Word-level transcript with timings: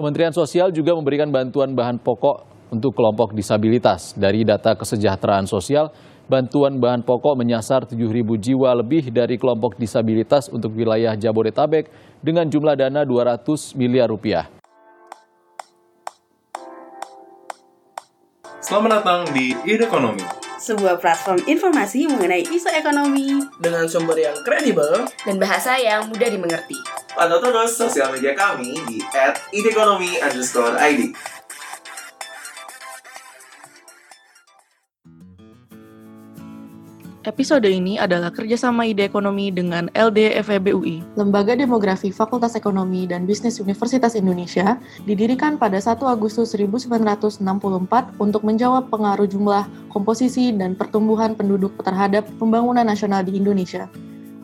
Kementerian 0.00 0.32
Sosial 0.32 0.72
juga 0.72 0.96
memberikan 0.96 1.28
bantuan 1.28 1.76
bahan 1.76 2.00
pokok 2.00 2.48
untuk 2.72 2.96
kelompok 2.96 3.36
disabilitas. 3.36 4.16
Dari 4.16 4.48
data 4.48 4.72
kesejahteraan 4.72 5.44
sosial, 5.44 5.92
bantuan 6.24 6.80
bahan 6.80 7.04
pokok 7.04 7.36
menyasar 7.36 7.84
7.000 7.84 8.08
jiwa 8.40 8.80
lebih 8.80 9.12
dari 9.12 9.36
kelompok 9.36 9.76
disabilitas 9.76 10.48
untuk 10.48 10.72
wilayah 10.72 11.12
Jabodetabek 11.20 11.92
dengan 12.24 12.48
jumlah 12.48 12.80
dana 12.80 13.04
200 13.04 13.76
miliar 13.76 14.08
rupiah. 14.08 14.48
Selamat 18.64 19.04
datang 19.04 19.28
di 19.36 19.52
Ide 19.68 19.84
Ekonomi. 19.84 20.39
Sebuah 20.60 21.00
platform 21.00 21.40
informasi 21.48 22.04
mengenai 22.04 22.44
isu 22.44 22.68
ekonomi 22.68 23.40
dengan 23.56 23.88
sumber 23.88 24.12
yang 24.20 24.36
kredibel 24.44 25.08
dan 25.24 25.40
bahasa 25.40 25.80
yang 25.80 26.04
mudah 26.04 26.28
dimengerti. 26.28 26.76
Pantau 27.16 27.40
terus 27.40 27.80
sosial 27.80 28.12
media 28.12 28.36
kami 28.36 28.76
di 28.84 29.00
@idekonomi_id. 29.56 31.16
Episode 37.20 37.68
ini 37.68 38.00
adalah 38.00 38.32
kerjasama 38.32 38.88
ide 38.88 39.04
ekonomi 39.04 39.52
dengan 39.52 39.92
LDFEB 39.92 40.72
UI. 40.72 41.04
Lembaga 41.20 41.52
Demografi 41.52 42.08
Fakultas 42.08 42.56
Ekonomi 42.56 43.04
dan 43.04 43.28
Bisnis 43.28 43.60
Universitas 43.60 44.16
Indonesia 44.16 44.80
didirikan 45.04 45.60
pada 45.60 45.76
1 45.76 46.00
Agustus 46.00 46.56
1964 46.56 47.44
untuk 48.16 48.40
menjawab 48.40 48.88
pengaruh 48.88 49.28
jumlah, 49.28 49.68
komposisi, 49.92 50.48
dan 50.56 50.72
pertumbuhan 50.72 51.36
penduduk 51.36 51.76
terhadap 51.84 52.24
pembangunan 52.40 52.88
nasional 52.88 53.20
di 53.20 53.36
Indonesia 53.36 53.84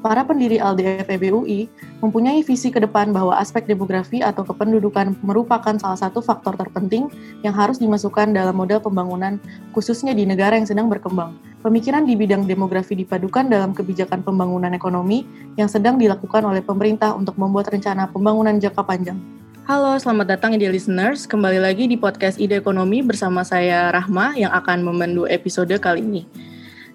para 0.07 0.23
pendiri 0.23 0.63
LDF 0.63 1.11
EBUI 1.19 1.67
mempunyai 1.99 2.39
visi 2.47 2.71
ke 2.71 2.79
depan 2.79 3.11
bahwa 3.11 3.35
aspek 3.43 3.67
demografi 3.67 4.23
atau 4.23 4.47
kependudukan 4.47 5.19
merupakan 5.19 5.75
salah 5.83 5.99
satu 5.99 6.23
faktor 6.23 6.55
terpenting 6.55 7.11
yang 7.43 7.51
harus 7.51 7.83
dimasukkan 7.83 8.31
dalam 8.31 8.55
model 8.55 8.79
pembangunan, 8.79 9.43
khususnya 9.75 10.15
di 10.15 10.23
negara 10.23 10.55
yang 10.55 10.63
sedang 10.63 10.87
berkembang. 10.87 11.35
Pemikiran 11.59 12.07
di 12.07 12.15
bidang 12.15 12.47
demografi 12.47 12.95
dipadukan 12.95 13.51
dalam 13.51 13.75
kebijakan 13.75 14.23
pembangunan 14.23 14.71
ekonomi 14.79 15.27
yang 15.59 15.67
sedang 15.67 15.99
dilakukan 15.99 16.47
oleh 16.47 16.63
pemerintah 16.63 17.11
untuk 17.19 17.35
membuat 17.35 17.75
rencana 17.75 18.07
pembangunan 18.07 18.63
jangka 18.63 18.87
panjang. 18.87 19.19
Halo, 19.67 19.99
selamat 19.99 20.39
datang 20.39 20.55
ide 20.55 20.71
listeners. 20.71 21.27
Kembali 21.27 21.59
lagi 21.59 21.91
di 21.91 21.99
podcast 21.99 22.39
Ide 22.39 22.63
Ekonomi 22.63 23.03
bersama 23.03 23.43
saya 23.43 23.91
Rahma 23.91 24.39
yang 24.39 24.55
akan 24.55 24.87
memandu 24.87 25.27
episode 25.27 25.75
kali 25.83 26.07
ini. 26.07 26.23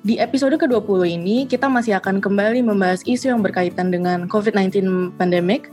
Di 0.01 0.17
episode 0.17 0.57
ke-20 0.57 1.13
ini, 1.13 1.45
kita 1.45 1.69
masih 1.69 1.93
akan 2.01 2.25
kembali 2.25 2.65
membahas 2.65 3.05
isu 3.05 3.37
yang 3.37 3.45
berkaitan 3.45 3.93
dengan 3.93 4.25
COVID-19 4.25 5.13
pandemic 5.13 5.69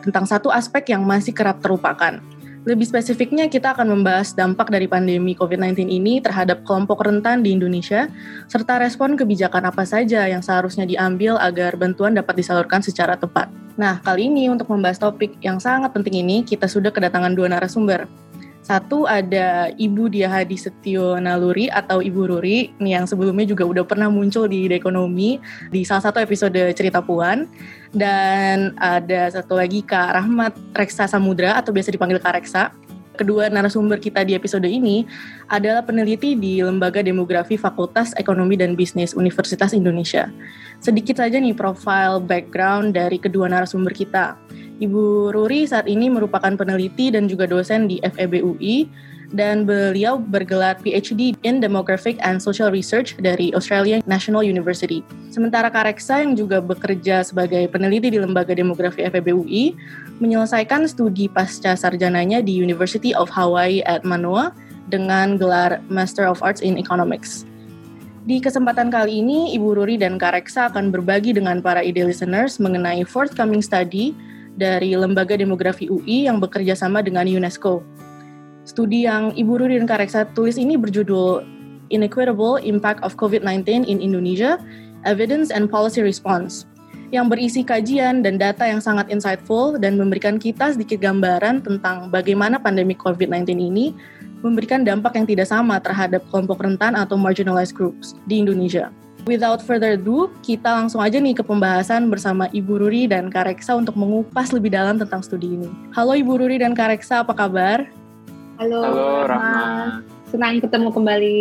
tentang 0.00 0.24
satu 0.24 0.48
aspek 0.48 0.96
yang 0.96 1.04
masih 1.04 1.36
kerap 1.36 1.60
terlupakan. 1.60 2.16
Lebih 2.64 2.88
spesifiknya, 2.88 3.52
kita 3.52 3.76
akan 3.76 3.92
membahas 3.92 4.32
dampak 4.32 4.72
dari 4.72 4.88
pandemi 4.88 5.36
COVID-19 5.36 5.92
ini 5.92 6.24
terhadap 6.24 6.64
kelompok 6.64 7.04
rentan 7.04 7.44
di 7.44 7.52
Indonesia, 7.52 8.08
serta 8.48 8.80
respon 8.80 9.12
kebijakan 9.12 9.68
apa 9.68 9.84
saja 9.84 10.24
yang 10.24 10.40
seharusnya 10.40 10.88
diambil 10.88 11.36
agar 11.36 11.76
bantuan 11.76 12.16
dapat 12.16 12.40
disalurkan 12.40 12.80
secara 12.80 13.20
tepat. 13.20 13.52
Nah, 13.76 14.00
kali 14.00 14.32
ini 14.32 14.48
untuk 14.48 14.72
membahas 14.72 14.96
topik 14.96 15.36
yang 15.44 15.60
sangat 15.60 15.92
penting 15.92 16.24
ini, 16.24 16.40
kita 16.48 16.64
sudah 16.64 16.88
kedatangan 16.88 17.36
dua 17.36 17.52
narasumber. 17.52 18.08
Satu 18.66 19.06
ada 19.06 19.70
Ibu 19.78 20.10
Diahadi 20.10 20.58
Setio 20.58 21.14
Naluri 21.22 21.70
atau 21.70 22.02
Ibu 22.02 22.34
Ruri 22.34 22.74
yang 22.82 23.06
sebelumnya 23.06 23.46
juga 23.46 23.62
udah 23.62 23.86
pernah 23.86 24.10
muncul 24.10 24.50
di 24.50 24.66
Ekonomi 24.66 25.38
di 25.70 25.86
salah 25.86 26.10
satu 26.10 26.18
episode 26.18 26.58
Cerita 26.74 26.98
Puan. 26.98 27.46
Dan 27.94 28.74
ada 28.82 29.30
satu 29.30 29.54
lagi 29.54 29.86
Kak 29.86 30.18
Rahmat 30.18 30.58
Reksa 30.74 31.06
Samudra 31.06 31.54
atau 31.54 31.70
biasa 31.70 31.94
dipanggil 31.94 32.18
Kak 32.18 32.42
Reksa. 32.42 32.74
Kedua 33.14 33.46
narasumber 33.46 34.02
kita 34.02 34.26
di 34.26 34.34
episode 34.34 34.66
ini 34.66 35.06
adalah 35.46 35.86
peneliti 35.86 36.34
di 36.34 36.58
Lembaga 36.58 37.06
Demografi 37.06 37.54
Fakultas 37.54 38.18
Ekonomi 38.18 38.58
dan 38.58 38.74
Bisnis 38.74 39.14
Universitas 39.14 39.78
Indonesia. 39.78 40.26
Sedikit 40.82 41.22
saja 41.22 41.38
nih 41.38 41.54
profile 41.54 42.18
background 42.18 42.98
dari 42.98 43.22
kedua 43.22 43.46
narasumber 43.46 43.94
kita. 43.94 44.34
Ibu 44.76 45.32
Ruri 45.32 45.64
saat 45.64 45.88
ini 45.88 46.12
merupakan 46.12 46.52
peneliti 46.52 47.08
dan 47.08 47.24
juga 47.24 47.48
dosen 47.48 47.88
di 47.88 47.96
FEB 48.04 48.44
UI 48.44 48.84
dan 49.34 49.66
beliau 49.66 50.20
bergelar 50.20 50.78
PhD 50.78 51.34
in 51.42 51.58
Demographic 51.58 52.20
and 52.22 52.38
Social 52.38 52.70
Research 52.70 53.18
dari 53.18 53.50
Australian 53.56 54.04
National 54.06 54.46
University. 54.46 55.02
Sementara 55.34 55.72
Kareksa 55.72 56.22
yang 56.22 56.38
juga 56.38 56.62
bekerja 56.62 57.26
sebagai 57.26 57.66
peneliti 57.72 58.12
di 58.12 58.18
Lembaga 58.20 58.54
Demografi 58.54 59.02
FEB 59.02 59.34
UI 59.34 59.74
menyelesaikan 60.22 60.86
studi 60.86 61.26
pasca 61.26 61.74
sarjananya 61.74 62.44
di 62.44 62.54
University 62.54 63.16
of 63.16 63.32
Hawaii 63.32 63.82
at 63.88 64.06
Manoa 64.06 64.54
dengan 64.92 65.34
gelar 65.34 65.82
Master 65.90 66.30
of 66.30 66.38
Arts 66.44 66.62
in 66.62 66.78
Economics. 66.78 67.42
Di 68.26 68.42
kesempatan 68.42 68.90
kali 68.90 69.22
ini, 69.22 69.54
Ibu 69.54 69.78
Ruri 69.78 70.02
dan 70.02 70.18
Kareksa 70.18 70.66
akan 70.66 70.90
berbagi 70.90 71.30
dengan 71.30 71.62
para 71.62 71.78
ide 71.78 72.02
listeners 72.02 72.58
mengenai 72.58 73.06
forthcoming 73.06 73.62
study 73.62 74.10
dari 74.56 74.96
Lembaga 74.96 75.36
Demografi 75.36 75.86
UI 75.86 76.26
yang 76.26 76.40
bekerja 76.40 76.74
sama 76.74 77.04
dengan 77.04 77.28
UNESCO. 77.28 77.84
Studi 78.66 79.06
yang 79.06 79.30
Ibu 79.36 79.62
Ruri 79.62 79.78
dan 79.78 79.86
Kareksa 79.86 80.26
tulis 80.34 80.58
ini 80.58 80.74
berjudul 80.74 81.46
Inequitable 81.94 82.58
Impact 82.66 82.98
of 83.06 83.14
COVID-19 83.14 83.86
in 83.86 84.02
Indonesia, 84.02 84.58
Evidence 85.06 85.54
and 85.54 85.70
Policy 85.70 86.02
Response, 86.02 86.66
yang 87.14 87.30
berisi 87.30 87.62
kajian 87.62 88.26
dan 88.26 88.42
data 88.42 88.66
yang 88.66 88.82
sangat 88.82 89.06
insightful 89.06 89.78
dan 89.78 89.94
memberikan 89.94 90.42
kita 90.42 90.74
sedikit 90.74 90.98
gambaran 90.98 91.62
tentang 91.62 92.10
bagaimana 92.10 92.58
pandemi 92.58 92.98
COVID-19 92.98 93.54
ini 93.54 93.94
memberikan 94.42 94.82
dampak 94.82 95.14
yang 95.14 95.26
tidak 95.30 95.46
sama 95.46 95.78
terhadap 95.78 96.26
kelompok 96.28 96.58
rentan 96.60 96.98
atau 96.98 97.14
marginalized 97.14 97.72
groups 97.72 98.18
di 98.26 98.42
Indonesia. 98.42 98.90
Without 99.26 99.58
further 99.58 99.98
ado, 99.98 100.30
kita 100.38 100.70
langsung 100.70 101.02
aja 101.02 101.18
nih 101.18 101.34
ke 101.34 101.42
pembahasan 101.42 102.06
bersama 102.06 102.46
Ibu 102.54 102.78
Ruri 102.78 103.10
dan 103.10 103.26
Kak 103.26 103.50
Reksa 103.50 103.74
untuk 103.74 103.98
mengupas 103.98 104.54
lebih 104.54 104.70
dalam 104.70 105.02
tentang 105.02 105.18
studi 105.18 105.58
ini. 105.58 105.66
Halo 105.90 106.14
Ibu 106.14 106.46
Ruri 106.46 106.62
dan 106.62 106.78
Kak 106.78 106.94
Reksa, 106.94 107.26
apa 107.26 107.34
kabar? 107.34 107.90
Halo, 108.62 108.86
Halo 108.86 109.26
Rahma. 109.26 109.98
Senang 110.30 110.62
ketemu 110.62 110.94
kembali. 110.94 111.38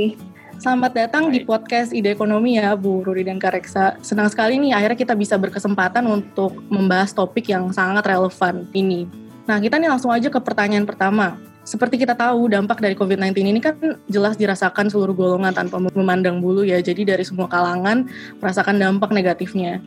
Selamat 0.58 0.98
datang 0.98 1.30
Hai. 1.30 1.38
di 1.38 1.40
podcast 1.46 1.94
Ide 1.94 2.18
Ekonomi 2.18 2.58
ya 2.58 2.74
Bu 2.74 3.06
Ruri 3.06 3.22
dan 3.22 3.38
Kak 3.38 3.54
Reksa. 3.54 4.02
Senang 4.02 4.34
sekali 4.34 4.58
nih 4.58 4.74
akhirnya 4.74 4.98
kita 5.06 5.14
bisa 5.14 5.38
berkesempatan 5.38 6.10
untuk 6.10 6.58
membahas 6.74 7.14
topik 7.14 7.54
yang 7.54 7.70
sangat 7.70 8.02
relevan 8.02 8.66
ini. 8.74 9.06
Nah 9.46 9.62
kita 9.62 9.78
nih 9.78 9.94
langsung 9.94 10.10
aja 10.10 10.26
ke 10.34 10.42
pertanyaan 10.42 10.90
pertama 10.90 11.38
seperti 11.66 12.06
kita 12.06 12.14
tahu 12.14 12.46
dampak 12.46 12.78
dari 12.78 12.94
COVID-19 12.94 13.42
ini 13.42 13.58
kan 13.58 13.74
jelas 14.06 14.38
dirasakan 14.38 14.86
seluruh 14.86 15.18
golongan 15.18 15.50
tanpa 15.50 15.82
memandang 15.82 16.38
bulu 16.38 16.62
ya. 16.62 16.78
Jadi 16.78 17.10
dari 17.10 17.26
semua 17.26 17.50
kalangan 17.50 18.06
merasakan 18.38 18.78
dampak 18.78 19.10
negatifnya. 19.10 19.82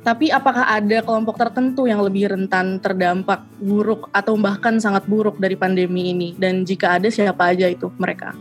Tapi 0.00 0.32
apakah 0.32 0.64
ada 0.64 1.04
kelompok 1.04 1.36
tertentu 1.36 1.84
yang 1.84 2.00
lebih 2.00 2.32
rentan 2.32 2.80
terdampak 2.80 3.44
buruk 3.60 4.08
atau 4.16 4.40
bahkan 4.40 4.80
sangat 4.80 5.04
buruk 5.04 5.36
dari 5.36 5.52
pandemi 5.52 6.16
ini? 6.16 6.32
Dan 6.32 6.64
jika 6.64 6.96
ada 6.96 7.12
siapa 7.12 7.52
aja 7.52 7.68
itu 7.68 7.92
mereka? 8.00 8.32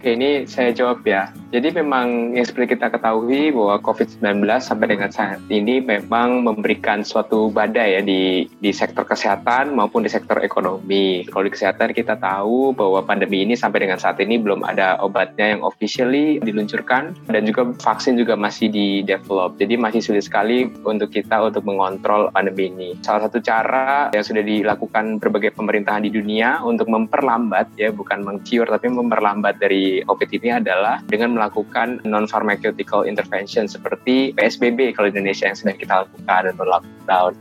Oke, 0.00 0.16
ini 0.16 0.48
saya 0.48 0.72
jawab 0.72 1.04
ya. 1.04 1.28
Jadi 1.52 1.76
memang 1.76 2.32
yang 2.32 2.48
seperti 2.48 2.72
kita 2.72 2.88
ketahui 2.88 3.52
bahwa 3.52 3.84
COVID-19 3.84 4.48
sampai 4.56 4.96
dengan 4.96 5.12
saat 5.12 5.44
ini 5.52 5.76
memang 5.76 6.40
memberikan 6.40 7.04
suatu 7.04 7.52
badai 7.52 7.98
ya 7.98 8.00
di 8.00 8.48
di 8.48 8.72
sektor 8.72 9.04
kesehatan 9.04 9.76
maupun 9.76 10.00
di 10.00 10.08
sektor 10.08 10.40
ekonomi. 10.40 11.28
Kalau 11.28 11.44
di 11.44 11.52
kesehatan 11.52 11.92
kita 11.92 12.16
tahu 12.16 12.72
bahwa 12.72 13.04
pandemi 13.04 13.44
ini 13.44 13.52
sampai 13.52 13.84
dengan 13.84 14.00
saat 14.00 14.16
ini 14.24 14.40
belum 14.40 14.64
ada 14.64 14.96
obatnya 15.04 15.52
yang 15.52 15.60
officially 15.68 16.40
diluncurkan 16.40 17.12
dan 17.28 17.44
juga 17.44 17.68
vaksin 17.76 18.16
juga 18.16 18.40
masih 18.40 18.72
di 18.72 19.04
develop. 19.04 19.60
Jadi 19.60 19.76
masih 19.76 20.00
sulit 20.00 20.24
sekali 20.24 20.64
untuk 20.80 21.12
kita 21.12 21.44
untuk 21.44 21.68
mengontrol 21.68 22.32
pandemi 22.32 22.72
ini. 22.72 22.96
Salah 23.04 23.28
satu 23.28 23.36
cara 23.44 24.08
yang 24.16 24.24
sudah 24.24 24.40
dilakukan 24.40 25.20
berbagai 25.20 25.52
pemerintahan 25.52 26.08
di 26.08 26.14
dunia 26.14 26.64
untuk 26.64 26.88
memperlambat 26.88 27.76
ya 27.76 27.92
bukan 27.92 28.24
mengcure 28.24 28.64
tapi 28.64 28.88
memperlambat 28.88 29.60
dari 29.60 29.89
COVID 30.06 30.30
ini 30.36 30.48
adalah 30.62 31.02
dengan 31.10 31.34
melakukan 31.34 32.02
non-pharmaceutical 32.06 33.02
intervention 33.02 33.66
seperti 33.66 34.30
PSBB 34.38 34.94
kalau 34.94 35.10
di 35.10 35.18
Indonesia 35.18 35.50
yang 35.50 35.58
sedang 35.58 35.78
kita 35.78 36.06
lakukan 36.06 36.42
dan 36.46 36.54
lockdown. 36.56 37.32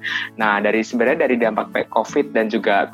Nah, 0.41 0.57
dari 0.63 0.81
sebenarnya 0.81 1.29
dari 1.29 1.35
dampak 1.37 1.73
COVID 1.93 2.33
dan 2.33 2.49
juga 2.49 2.89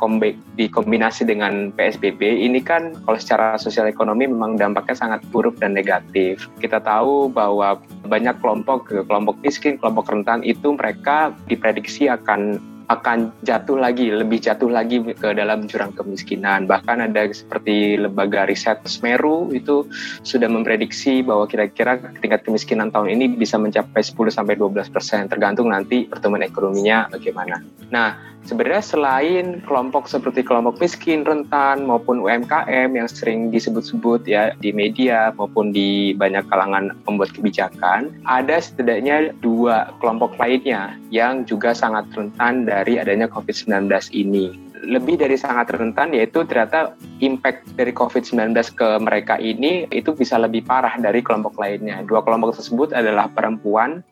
dikombinasi 0.60 1.24
dengan 1.24 1.72
PSBB 1.74 2.22
ini 2.44 2.60
kan 2.60 2.94
kalau 3.08 3.18
secara 3.18 3.56
sosial 3.56 3.88
ekonomi 3.88 4.28
memang 4.28 4.60
dampaknya 4.60 4.96
sangat 4.98 5.22
buruk 5.32 5.56
dan 5.64 5.74
negatif. 5.74 6.52
Kita 6.60 6.84
tahu 6.84 7.32
bahwa 7.32 7.80
banyak 8.06 8.38
kelompok 8.44 8.92
kelompok 8.92 9.40
miskin, 9.42 9.80
kelompok 9.80 10.12
rentan 10.12 10.44
itu 10.44 10.76
mereka 10.76 11.32
diprediksi 11.48 12.12
akan 12.12 12.60
akan 12.86 13.34
jatuh 13.42 13.78
lagi, 13.82 14.14
lebih 14.14 14.38
jatuh 14.38 14.70
lagi 14.70 15.02
ke 15.02 15.34
dalam 15.34 15.66
jurang 15.66 15.94
kemiskinan. 15.94 16.70
Bahkan 16.70 17.10
ada 17.10 17.26
seperti 17.34 17.98
lembaga 17.98 18.46
riset 18.46 18.82
Semeru 18.86 19.50
itu 19.54 19.90
sudah 20.22 20.46
memprediksi 20.46 21.26
bahwa 21.26 21.50
kira-kira 21.50 21.98
tingkat 22.22 22.46
kemiskinan 22.46 22.94
tahun 22.94 23.18
ini 23.18 23.36
bisa 23.38 23.58
mencapai 23.58 24.06
10 24.06 24.14
sampai 24.30 24.54
12 24.58 24.94
persen, 24.94 25.26
tergantung 25.26 25.74
nanti 25.74 26.06
pertumbuhan 26.06 26.46
ekonominya 26.46 27.10
bagaimana. 27.10 27.62
Nah, 27.90 28.35
sebenarnya 28.46 28.84
selain 28.86 29.46
kelompok 29.66 30.06
seperti 30.06 30.46
kelompok 30.46 30.78
miskin, 30.80 31.26
rentan 31.26 31.84
maupun 31.84 32.22
UMKM 32.22 32.90
yang 32.94 33.10
sering 33.10 33.50
disebut-sebut 33.50 34.24
ya 34.30 34.54
di 34.62 34.72
media 34.72 35.34
maupun 35.36 35.74
di 35.74 36.14
banyak 36.16 36.46
kalangan 36.48 36.94
pembuat 37.04 37.34
kebijakan, 37.34 38.14
ada 38.30 38.62
setidaknya 38.62 39.34
dua 39.42 39.92
kelompok 40.00 40.38
lainnya 40.38 40.96
yang 41.10 41.44
juga 41.44 41.74
sangat 41.74 42.06
rentan 42.14 42.70
dari 42.70 43.02
adanya 43.02 43.28
COVID-19 43.28 43.90
ini 44.14 44.66
lebih 44.86 45.18
dari 45.18 45.34
sangat 45.34 45.74
rentan 45.74 46.14
yaitu 46.14 46.46
ternyata 46.46 46.94
impact 47.18 47.74
dari 47.74 47.90
COVID-19 47.90 48.54
ke 48.78 48.90
mereka 49.02 49.42
ini 49.42 49.90
itu 49.90 50.14
bisa 50.14 50.38
lebih 50.38 50.62
parah 50.62 50.94
dari 51.02 51.26
kelompok 51.26 51.58
lainnya. 51.58 52.06
Dua 52.06 52.22
kelompok 52.22 52.54
tersebut 52.54 52.94
adalah 52.94 53.26
perempuan 53.34 54.06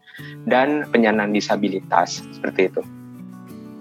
dan 0.50 0.90
penyandang 0.90 1.30
disabilitas 1.30 2.26
seperti 2.34 2.74
itu. 2.74 2.82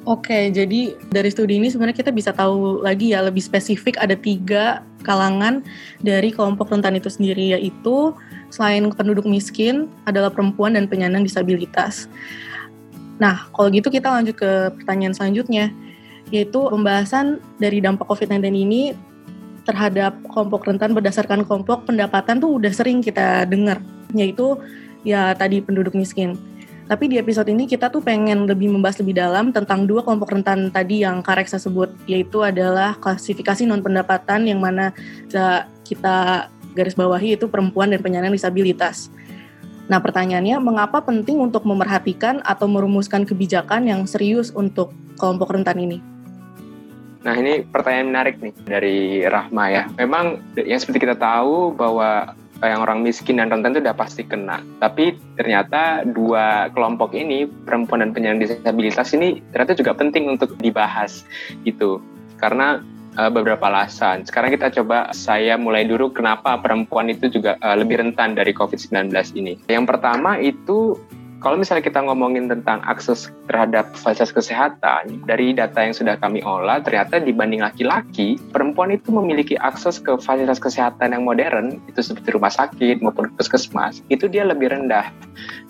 Oke, 0.02 0.50
jadi 0.50 0.98
dari 1.14 1.30
studi 1.30 1.62
ini 1.62 1.70
sebenarnya 1.70 2.02
kita 2.02 2.10
bisa 2.10 2.34
tahu 2.34 2.82
lagi 2.82 3.14
ya 3.14 3.22
lebih 3.22 3.38
spesifik 3.38 3.94
ada 4.02 4.18
tiga 4.18 4.82
kalangan 5.06 5.62
dari 6.02 6.34
kelompok 6.34 6.74
rentan 6.74 6.98
itu 6.98 7.06
sendiri 7.06 7.54
yaitu 7.54 8.10
selain 8.50 8.90
penduduk 8.90 9.22
miskin 9.30 9.86
adalah 10.02 10.34
perempuan 10.34 10.74
dan 10.74 10.90
penyandang 10.90 11.22
disabilitas. 11.22 12.10
Nah, 13.22 13.46
kalau 13.54 13.70
gitu 13.70 13.94
kita 13.94 14.10
lanjut 14.10 14.34
ke 14.34 14.74
pertanyaan 14.82 15.14
selanjutnya 15.14 15.70
yaitu 16.34 16.58
pembahasan 16.66 17.38
dari 17.62 17.78
dampak 17.78 18.10
COVID-19 18.10 18.42
ini 18.58 18.82
terhadap 19.62 20.18
kelompok 20.34 20.66
rentan 20.66 20.98
berdasarkan 20.98 21.46
kelompok 21.46 21.86
pendapatan 21.86 22.42
tuh 22.42 22.58
udah 22.58 22.74
sering 22.74 22.98
kita 22.98 23.46
dengar, 23.46 23.78
yaitu 24.10 24.58
ya 25.06 25.30
tadi 25.38 25.62
penduduk 25.62 25.94
miskin. 25.94 26.34
Tapi 26.82 27.08
di 27.08 27.16
episode 27.16 27.48
ini 27.48 27.64
kita 27.70 27.88
tuh 27.88 28.02
pengen 28.02 28.44
lebih 28.44 28.68
membahas 28.68 28.98
lebih 29.00 29.16
dalam 29.16 29.54
tentang 29.54 29.86
dua 29.86 30.02
kelompok 30.02 30.34
rentan 30.34 30.68
tadi 30.68 31.06
yang 31.06 31.22
Kak 31.22 31.38
Reksa 31.40 31.56
sebut, 31.56 31.88
yaitu 32.10 32.42
adalah 32.42 32.98
klasifikasi 32.98 33.64
non 33.64 33.80
pendapatan 33.80 34.50
yang 34.50 34.58
mana 34.58 34.90
kita 35.86 36.48
garis 36.72 36.96
bawahi 36.98 37.38
itu 37.38 37.46
perempuan 37.46 37.92
dan 37.92 38.02
penyandang 38.02 38.34
disabilitas. 38.34 39.12
Nah 39.86 40.00
pertanyaannya, 40.00 40.56
mengapa 40.62 41.04
penting 41.04 41.38
untuk 41.38 41.68
memerhatikan 41.68 42.40
atau 42.42 42.66
merumuskan 42.66 43.28
kebijakan 43.28 43.86
yang 43.86 44.08
serius 44.08 44.48
untuk 44.54 44.90
kelompok 45.20 45.52
rentan 45.52 45.78
ini? 45.78 45.98
Nah 47.22 47.38
ini 47.38 47.62
pertanyaan 47.62 48.08
menarik 48.10 48.34
nih 48.42 48.54
dari 48.66 48.98
Rahma 49.22 49.64
ya. 49.70 49.86
Memang 49.94 50.42
yang 50.58 50.80
seperti 50.82 51.06
kita 51.06 51.14
tahu 51.14 51.70
bahwa 51.70 52.34
yang 52.66 52.80
orang 52.82 53.02
miskin 53.02 53.42
dan 53.42 53.50
rentan 53.50 53.74
itu 53.74 53.82
udah 53.82 53.96
pasti 53.96 54.22
kena. 54.22 54.62
Tapi 54.78 55.18
ternyata 55.34 56.06
dua 56.06 56.70
kelompok 56.70 57.14
ini, 57.16 57.46
perempuan 57.46 58.06
dan 58.06 58.10
penyandang 58.14 58.46
disabilitas 58.46 59.10
ini 59.14 59.42
ternyata 59.50 59.74
juga 59.74 59.92
penting 59.98 60.30
untuk 60.30 60.54
dibahas 60.62 61.26
gitu. 61.66 61.98
Karena 62.38 62.82
uh, 63.18 63.30
beberapa 63.32 63.68
alasan. 63.68 64.24
Sekarang 64.24 64.52
kita 64.52 64.72
coba 64.82 65.10
saya 65.12 65.58
mulai 65.58 65.84
dulu 65.84 66.12
kenapa 66.12 66.56
perempuan 66.60 67.12
itu 67.12 67.28
juga 67.28 67.58
uh, 67.60 67.76
lebih 67.76 68.00
rentan 68.00 68.38
dari 68.38 68.54
COVID-19 68.54 69.12
ini. 69.36 69.58
Yang 69.68 69.84
pertama 69.88 70.38
itu 70.40 70.96
kalau 71.42 71.58
misalnya 71.58 71.82
kita 71.82 71.98
ngomongin 72.06 72.46
tentang 72.46 72.78
akses 72.86 73.34
terhadap 73.50 73.90
fasilitas 73.98 74.30
kesehatan, 74.30 75.26
dari 75.26 75.50
data 75.50 75.82
yang 75.82 75.90
sudah 75.90 76.14
kami 76.22 76.38
olah, 76.46 76.78
ternyata 76.78 77.18
dibanding 77.18 77.66
laki-laki, 77.66 78.38
perempuan 78.54 78.94
itu 78.94 79.10
memiliki 79.10 79.58
akses 79.58 79.98
ke 79.98 80.14
fasilitas 80.22 80.62
kesehatan 80.62 81.10
yang 81.10 81.26
modern, 81.26 81.82
itu 81.90 81.98
seperti 81.98 82.38
rumah 82.38 82.54
sakit 82.54 83.02
maupun 83.02 83.34
puskesmas, 83.34 84.06
itu 84.06 84.30
dia 84.30 84.46
lebih 84.46 84.70
rendah 84.70 85.10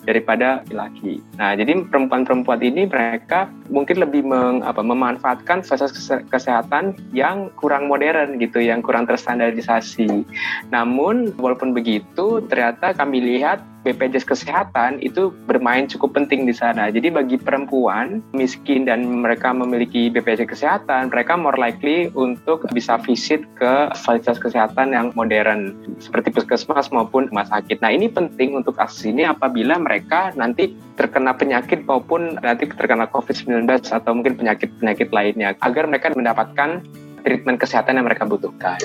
daripada 0.05 0.61
laki. 0.69 1.17
Nah, 1.41 1.57
jadi 1.57 1.89
perempuan-perempuan 1.89 2.61
ini 2.61 2.85
mereka 2.85 3.49
mungkin 3.73 3.97
lebih 3.97 4.21
meng, 4.21 4.61
apa, 4.61 4.85
memanfaatkan 4.85 5.65
fasilitas 5.65 6.21
kesehatan 6.29 6.93
yang 7.17 7.49
kurang 7.57 7.89
modern 7.89 8.37
gitu, 8.37 8.61
yang 8.61 8.85
kurang 8.85 9.09
terstandarisasi. 9.09 10.21
Namun, 10.69 11.33
walaupun 11.41 11.73
begitu, 11.73 12.45
ternyata 12.45 12.93
kami 12.93 13.23
lihat 13.23 13.63
BPJS 13.83 14.23
Kesehatan 14.23 15.03
itu 15.03 15.35
bermain 15.63 15.87
cukup 15.87 16.19
penting 16.19 16.43
di 16.43 16.51
sana. 16.51 16.91
Jadi 16.91 17.07
bagi 17.07 17.39
perempuan 17.39 18.19
miskin 18.35 18.83
dan 18.83 19.07
mereka 19.23 19.55
memiliki 19.55 20.11
BPJS 20.11 20.51
Kesehatan, 20.51 21.07
mereka 21.07 21.39
more 21.39 21.55
likely 21.55 22.11
untuk 22.19 22.67
bisa 22.75 22.99
visit 22.99 23.47
ke 23.55 23.87
fasilitas 23.95 24.43
kesehatan 24.43 24.91
yang 24.91 25.15
modern 25.15 25.71
seperti 26.03 26.35
puskesmas 26.35 26.91
maupun 26.91 27.31
rumah 27.31 27.47
sakit. 27.47 27.79
Nah 27.79 27.95
ini 27.95 28.11
penting 28.11 28.59
untuk 28.59 28.75
akses 28.75 29.07
ini 29.07 29.23
apabila 29.23 29.79
mereka 29.79 30.35
nanti 30.35 30.75
terkena 30.99 31.31
penyakit 31.31 31.87
maupun 31.87 32.35
nanti 32.43 32.67
terkena 32.67 33.07
COVID-19 33.07 33.63
atau 33.87 34.11
mungkin 34.11 34.35
penyakit-penyakit 34.35 35.15
lainnya 35.15 35.55
agar 35.63 35.87
mereka 35.87 36.11
mendapatkan 36.11 36.83
treatment 37.23 37.57
kesehatan 37.57 37.97
yang 37.97 38.05
mereka 38.05 38.27
butuhkan. 38.27 38.79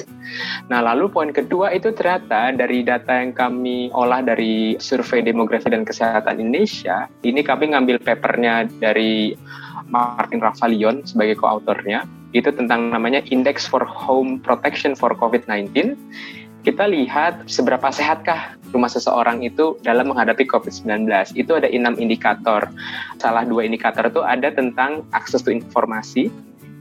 Nah, 0.71 0.81
lalu 0.81 1.11
poin 1.11 1.31
kedua 1.35 1.75
itu 1.75 1.91
ternyata 1.93 2.55
dari 2.55 2.87
data 2.87 3.19
yang 3.19 3.35
kami 3.35 3.91
olah 3.93 4.23
dari 4.23 4.79
survei 4.79 5.21
demografi 5.21 5.69
dan 5.69 5.83
kesehatan 5.85 6.39
Indonesia, 6.39 7.11
ini 7.27 7.43
kami 7.43 7.75
ngambil 7.75 8.01
papernya 8.01 8.71
dari 8.79 9.35
Martin 9.91 10.41
Ravalion 10.41 11.03
sebagai 11.05 11.41
koautornya, 11.41 12.07
itu 12.37 12.53
tentang 12.53 12.93
namanya 12.93 13.25
Index 13.29 13.65
for 13.65 13.83
Home 13.85 14.39
Protection 14.41 14.93
for 14.95 15.13
COVID-19. 15.17 15.97
Kita 16.67 16.85
lihat 16.85 17.49
seberapa 17.49 17.89
sehatkah 17.89 18.59
rumah 18.75 18.93
seseorang 18.93 19.41
itu 19.41 19.81
dalam 19.81 20.13
menghadapi 20.13 20.45
COVID-19. 20.45 21.09
Itu 21.39 21.57
ada 21.57 21.71
enam 21.71 21.97
indikator. 21.97 22.69
Salah 23.17 23.49
dua 23.49 23.65
indikator 23.65 24.05
itu 24.05 24.21
ada 24.21 24.53
tentang 24.53 25.07
akses 25.17 25.41
to 25.41 25.49
informasi, 25.49 26.29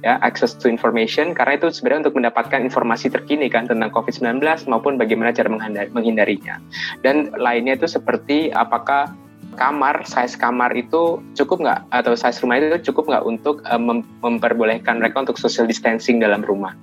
ya 0.06 0.22
access 0.22 0.54
to 0.54 0.70
information 0.70 1.34
karena 1.34 1.58
itu 1.58 1.74
sebenarnya 1.74 2.10
untuk 2.10 2.18
mendapatkan 2.22 2.60
informasi 2.62 3.10
terkini 3.10 3.50
kan 3.50 3.66
tentang 3.66 3.90
COVID-19 3.90 4.42
maupun 4.70 4.96
bagaimana 5.00 5.34
cara 5.34 5.50
menghindarinya. 5.94 6.62
Dan 7.02 7.34
lainnya 7.38 7.78
itu 7.78 7.90
seperti 7.90 8.54
apakah 8.54 9.10
kamar, 9.58 10.06
size 10.06 10.38
kamar 10.38 10.72
itu 10.78 11.20
cukup 11.34 11.66
nggak 11.66 11.82
atau 11.90 12.14
size 12.14 12.40
rumah 12.46 12.62
itu 12.62 12.94
cukup 12.94 13.10
nggak 13.10 13.26
untuk 13.26 13.66
mem 13.82 14.06
memperbolehkan 14.22 15.02
mereka 15.02 15.26
untuk 15.26 15.42
social 15.42 15.66
distancing 15.66 16.22
dalam 16.22 16.46
rumah 16.46 16.78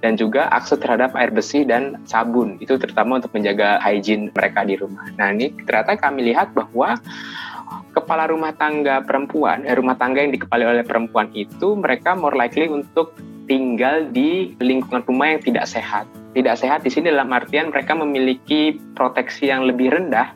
dan 0.00 0.14
juga 0.14 0.46
akses 0.54 0.78
terhadap 0.78 1.12
air 1.18 1.34
bersih 1.34 1.66
dan 1.66 1.98
sabun 2.06 2.56
itu 2.62 2.78
terutama 2.78 3.18
untuk 3.18 3.34
menjaga 3.34 3.82
hygiene 3.82 4.30
mereka 4.30 4.62
di 4.62 4.78
rumah. 4.78 5.10
Nah 5.18 5.34
ini 5.34 5.50
ternyata 5.66 5.98
kami 5.98 6.30
lihat 6.30 6.54
bahwa 6.54 6.96
kepala 7.90 8.30
rumah 8.30 8.54
tangga 8.54 9.02
perempuan, 9.02 9.66
eh, 9.66 9.74
rumah 9.74 9.98
tangga 9.98 10.22
yang 10.22 10.32
dikepali 10.34 10.64
oleh 10.66 10.84
perempuan 10.86 11.30
itu 11.34 11.74
mereka 11.74 12.14
more 12.14 12.34
likely 12.34 12.70
untuk 12.70 13.14
tinggal 13.50 14.06
di 14.14 14.54
lingkungan 14.62 15.02
rumah 15.02 15.34
yang 15.34 15.42
tidak 15.42 15.66
sehat. 15.66 16.06
Tidak 16.30 16.54
sehat 16.54 16.86
di 16.86 16.90
sini 16.94 17.10
dalam 17.10 17.34
artian 17.34 17.74
mereka 17.74 17.98
memiliki 17.98 18.78
proteksi 18.94 19.50
yang 19.50 19.66
lebih 19.66 19.90
rendah 19.90 20.30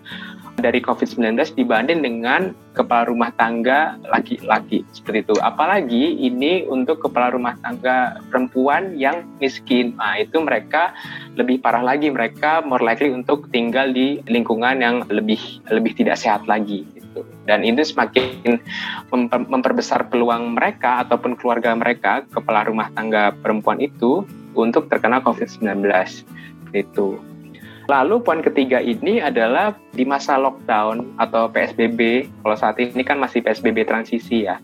dari 0.59 0.83
COVID-19 0.83 1.55
dibanding 1.55 2.03
dengan 2.03 2.55
kepala 2.75 3.07
rumah 3.07 3.31
tangga 3.39 3.99
laki-laki 4.11 4.83
seperti 4.91 5.31
itu. 5.31 5.35
Apalagi 5.39 6.19
ini 6.19 6.67
untuk 6.67 7.03
kepala 7.03 7.31
rumah 7.31 7.55
tangga 7.63 8.19
perempuan 8.31 8.99
yang 8.99 9.23
miskin. 9.39 9.95
Nah, 9.95 10.19
itu 10.19 10.43
mereka 10.43 10.95
lebih 11.39 11.63
parah 11.63 11.83
lagi. 11.83 12.11
Mereka 12.11 12.67
more 12.67 12.83
likely 12.83 13.15
untuk 13.15 13.51
tinggal 13.55 13.91
di 13.95 14.23
lingkungan 14.27 14.83
yang 14.83 15.07
lebih 15.07 15.39
lebih 15.71 15.95
tidak 15.95 16.19
sehat 16.19 16.47
lagi 16.51 17.04
gitu. 17.15 17.23
Dan 17.47 17.63
itu 17.63 17.87
semakin 17.87 18.59
memper, 19.15 19.41
memperbesar 19.47 20.11
peluang 20.11 20.59
mereka 20.59 21.07
ataupun 21.07 21.39
keluarga 21.39 21.71
mereka, 21.79 22.27
kepala 22.27 22.67
rumah 22.67 22.91
tangga 22.91 23.31
perempuan 23.39 23.79
itu 23.79 24.27
untuk 24.59 24.91
terkena 24.91 25.23
COVID-19. 25.23 25.87
Itu. 26.75 27.23
Lalu 27.87 28.25
poin 28.25 28.41
ketiga 28.43 28.81
ini 28.81 29.21
adalah 29.23 29.77
di 29.95 30.03
masa 30.03 30.41
lockdown 30.41 31.21
atau 31.21 31.53
PSBB, 31.53 32.27
kalau 32.43 32.57
saat 32.57 32.81
ini 32.81 33.05
kan 33.07 33.21
masih 33.21 33.45
PSBB 33.45 33.87
transisi 33.87 34.49
ya. 34.49 34.59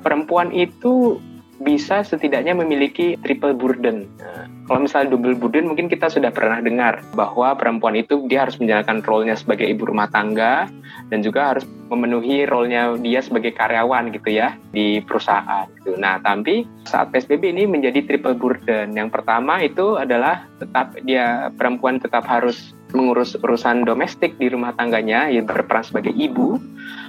Perempuan 0.00 0.50
itu 0.50 1.20
bisa 1.64 2.04
setidaknya 2.04 2.52
memiliki 2.52 3.16
triple 3.24 3.56
burden. 3.56 4.04
Nah, 4.20 4.44
kalau 4.68 4.84
misalnya 4.84 5.16
double 5.16 5.36
burden 5.36 5.72
mungkin 5.72 5.88
kita 5.88 6.12
sudah 6.12 6.28
pernah 6.28 6.60
dengar 6.60 7.00
bahwa 7.16 7.56
perempuan 7.56 7.96
itu 7.96 8.24
dia 8.28 8.44
harus 8.44 8.60
menjalankan 8.60 9.00
role-nya 9.04 9.36
sebagai 9.36 9.64
ibu 9.68 9.88
rumah 9.88 10.08
tangga 10.12 10.68
dan 11.08 11.24
juga 11.24 11.56
harus 11.56 11.64
memenuhi 11.88 12.44
role-nya 12.48 12.96
dia 13.00 13.20
sebagai 13.24 13.52
karyawan 13.56 14.12
gitu 14.12 14.28
ya 14.32 14.56
di 14.72 15.00
perusahaan 15.04 15.68
gitu. 15.80 15.96
Nah, 15.96 16.20
tapi 16.20 16.68
saat 16.84 17.12
PSBB 17.12 17.56
ini 17.56 17.64
menjadi 17.64 18.04
triple 18.04 18.36
burden. 18.36 18.92
Yang 18.92 19.10
pertama 19.20 19.60
itu 19.64 19.96
adalah 19.96 20.44
tetap 20.60 20.96
dia 21.04 21.48
perempuan 21.56 22.00
tetap 22.00 22.24
harus 22.28 22.76
mengurus 22.94 23.34
urusan 23.34 23.82
domestik 23.82 24.38
di 24.38 24.46
rumah 24.46 24.70
tangganya, 24.78 25.26
ya 25.26 25.42
berperan 25.42 25.82
sebagai 25.82 26.14
ibu. 26.14 26.56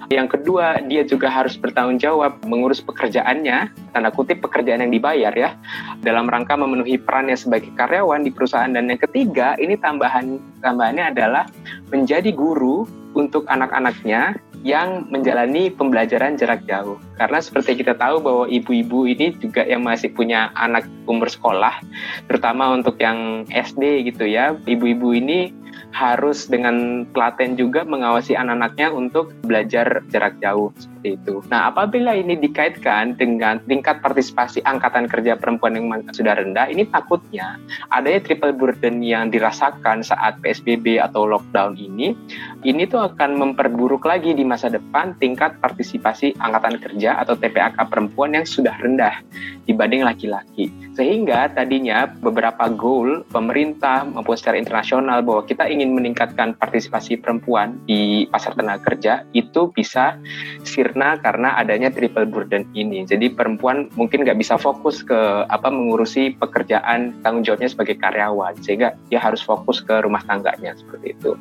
Yang 0.10 0.38
kedua, 0.38 0.82
dia 0.86 1.02
juga 1.06 1.28
harus 1.32 1.58
bertanggung 1.58 1.98
jawab 1.98 2.38
mengurus 2.46 2.82
pekerjaannya, 2.82 3.74
tanda 3.94 4.10
kutip 4.14 4.42
pekerjaan 4.44 4.86
yang 4.86 4.94
dibayar 4.94 5.34
ya, 5.34 5.58
dalam 6.06 6.30
rangka 6.30 6.54
memenuhi 6.54 7.02
perannya 7.02 7.34
sebagai 7.34 7.74
karyawan 7.74 8.22
di 8.22 8.32
perusahaan. 8.32 8.70
Dan 8.70 8.92
yang 8.92 9.02
ketiga, 9.02 9.58
ini 9.58 9.80
tambahan 9.80 10.38
tambahannya 10.62 11.16
adalah 11.16 11.50
menjadi 11.90 12.30
guru 12.34 12.86
untuk 13.16 13.48
anak-anaknya 13.48 14.38
yang 14.66 15.06
menjalani 15.14 15.70
pembelajaran 15.70 16.42
jarak 16.42 16.66
jauh. 16.66 16.98
Karena 17.22 17.38
seperti 17.38 17.86
kita 17.86 17.94
tahu 17.94 18.18
bahwa 18.18 18.46
ibu-ibu 18.50 19.06
ini 19.06 19.38
juga 19.38 19.62
yang 19.62 19.86
masih 19.86 20.10
punya 20.10 20.50
anak 20.58 20.90
umur 21.06 21.30
sekolah, 21.30 21.86
terutama 22.26 22.74
untuk 22.74 22.98
yang 22.98 23.46
SD 23.46 24.10
gitu 24.10 24.26
ya. 24.26 24.58
Ibu-ibu 24.66 25.14
ini 25.14 25.54
harus 25.94 26.50
dengan 26.50 27.06
telaten 27.12 27.60
juga 27.60 27.86
mengawasi 27.86 28.34
anak-anaknya 28.34 28.90
untuk 28.92 29.36
belajar 29.46 30.02
jarak 30.10 30.38
jauh 30.42 30.74
seperti 30.78 31.22
itu. 31.22 31.36
Nah, 31.54 31.70
apabila 31.70 32.18
ini 32.18 32.34
dikaitkan 32.40 33.16
dengan 33.16 33.62
tingkat 33.70 34.02
partisipasi 34.02 34.66
angkatan 34.66 35.06
kerja 35.06 35.38
perempuan 35.38 35.78
yang 35.78 35.88
sudah 36.12 36.36
rendah, 36.36 36.66
ini 36.72 36.88
takutnya 36.90 37.62
adanya 37.94 38.20
triple 38.26 38.56
burden 38.56 39.06
yang 39.06 39.30
dirasakan 39.30 40.02
saat 40.02 40.42
PSBB 40.42 40.98
atau 40.98 41.30
lockdown 41.30 41.78
ini, 41.78 42.18
ini 42.66 42.90
tuh 42.90 43.06
akan 43.14 43.38
memperburuk 43.38 44.10
lagi 44.10 44.34
di 44.34 44.42
masa 44.42 44.74
depan 44.74 45.14
tingkat 45.22 45.62
partisipasi 45.62 46.34
angkatan 46.42 46.82
kerja 46.82 47.22
atau 47.22 47.38
TPAK 47.38 47.78
perempuan 47.94 48.34
yang 48.34 48.42
sudah 48.42 48.74
rendah 48.82 49.22
dibanding 49.70 50.02
laki-laki. 50.02 50.74
Sehingga 50.98 51.54
tadinya 51.54 52.10
beberapa 52.10 52.66
goal 52.74 53.22
pemerintah 53.30 54.02
maupun 54.10 54.34
secara 54.34 54.58
internasional 54.58 55.22
bahwa 55.22 55.46
kita 55.46 55.70
ingin 55.70 55.94
meningkatkan 55.94 56.58
partisipasi 56.58 57.22
perempuan 57.22 57.78
di 57.86 58.26
pasar 58.34 58.58
tenaga 58.58 58.82
kerja 58.82 59.22
itu 59.38 59.70
bisa 59.70 60.18
sirna 60.66 61.22
karena 61.22 61.54
adanya 61.62 61.94
triple 61.94 62.26
burden 62.26 62.66
ini. 62.74 63.06
Jadi 63.06 63.30
perempuan 63.30 63.94
mungkin 63.94 64.26
nggak 64.26 64.42
bisa 64.42 64.58
fokus 64.58 65.06
ke 65.06 65.46
apa 65.46 65.70
mengurusi 65.70 66.34
pekerjaan 66.34 67.14
tanggung 67.22 67.46
jawabnya 67.46 67.70
sebagai 67.70 68.02
karyawan 68.02 68.58
sehingga 68.66 68.98
dia 69.14 69.22
harus 69.22 69.46
fokus 69.46 69.86
ke 69.86 70.02
rumah 70.02 70.26
tangganya 70.26 70.74
seperti 70.74 71.14
itu. 71.14 71.38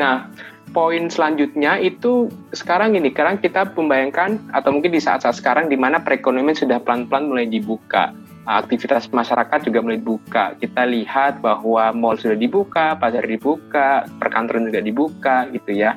Nah, 0.00 0.28
poin 0.74 1.06
selanjutnya 1.06 1.78
itu 1.78 2.32
sekarang 2.56 2.98
ini, 2.98 3.14
sekarang 3.14 3.38
kita 3.38 3.70
membayangkan 3.72 4.40
atau 4.50 4.74
mungkin 4.74 4.90
di 4.90 5.00
saat-saat 5.00 5.38
sekarang 5.38 5.70
di 5.70 5.78
mana 5.78 6.02
perekonomian 6.02 6.56
sudah 6.56 6.82
pelan-pelan 6.82 7.30
mulai 7.30 7.46
dibuka 7.46 8.12
aktivitas 8.44 9.08
masyarakat 9.08 9.64
juga 9.64 9.80
mulai 9.80 9.98
dibuka. 10.00 10.52
Kita 10.60 10.84
lihat 10.84 11.40
bahwa 11.40 11.90
mall 11.96 12.20
sudah 12.20 12.36
dibuka, 12.36 12.92
pasar 12.96 13.24
dibuka, 13.24 14.04
perkantoran 14.20 14.68
juga 14.68 14.84
dibuka 14.84 15.36
gitu 15.52 15.72
ya. 15.72 15.96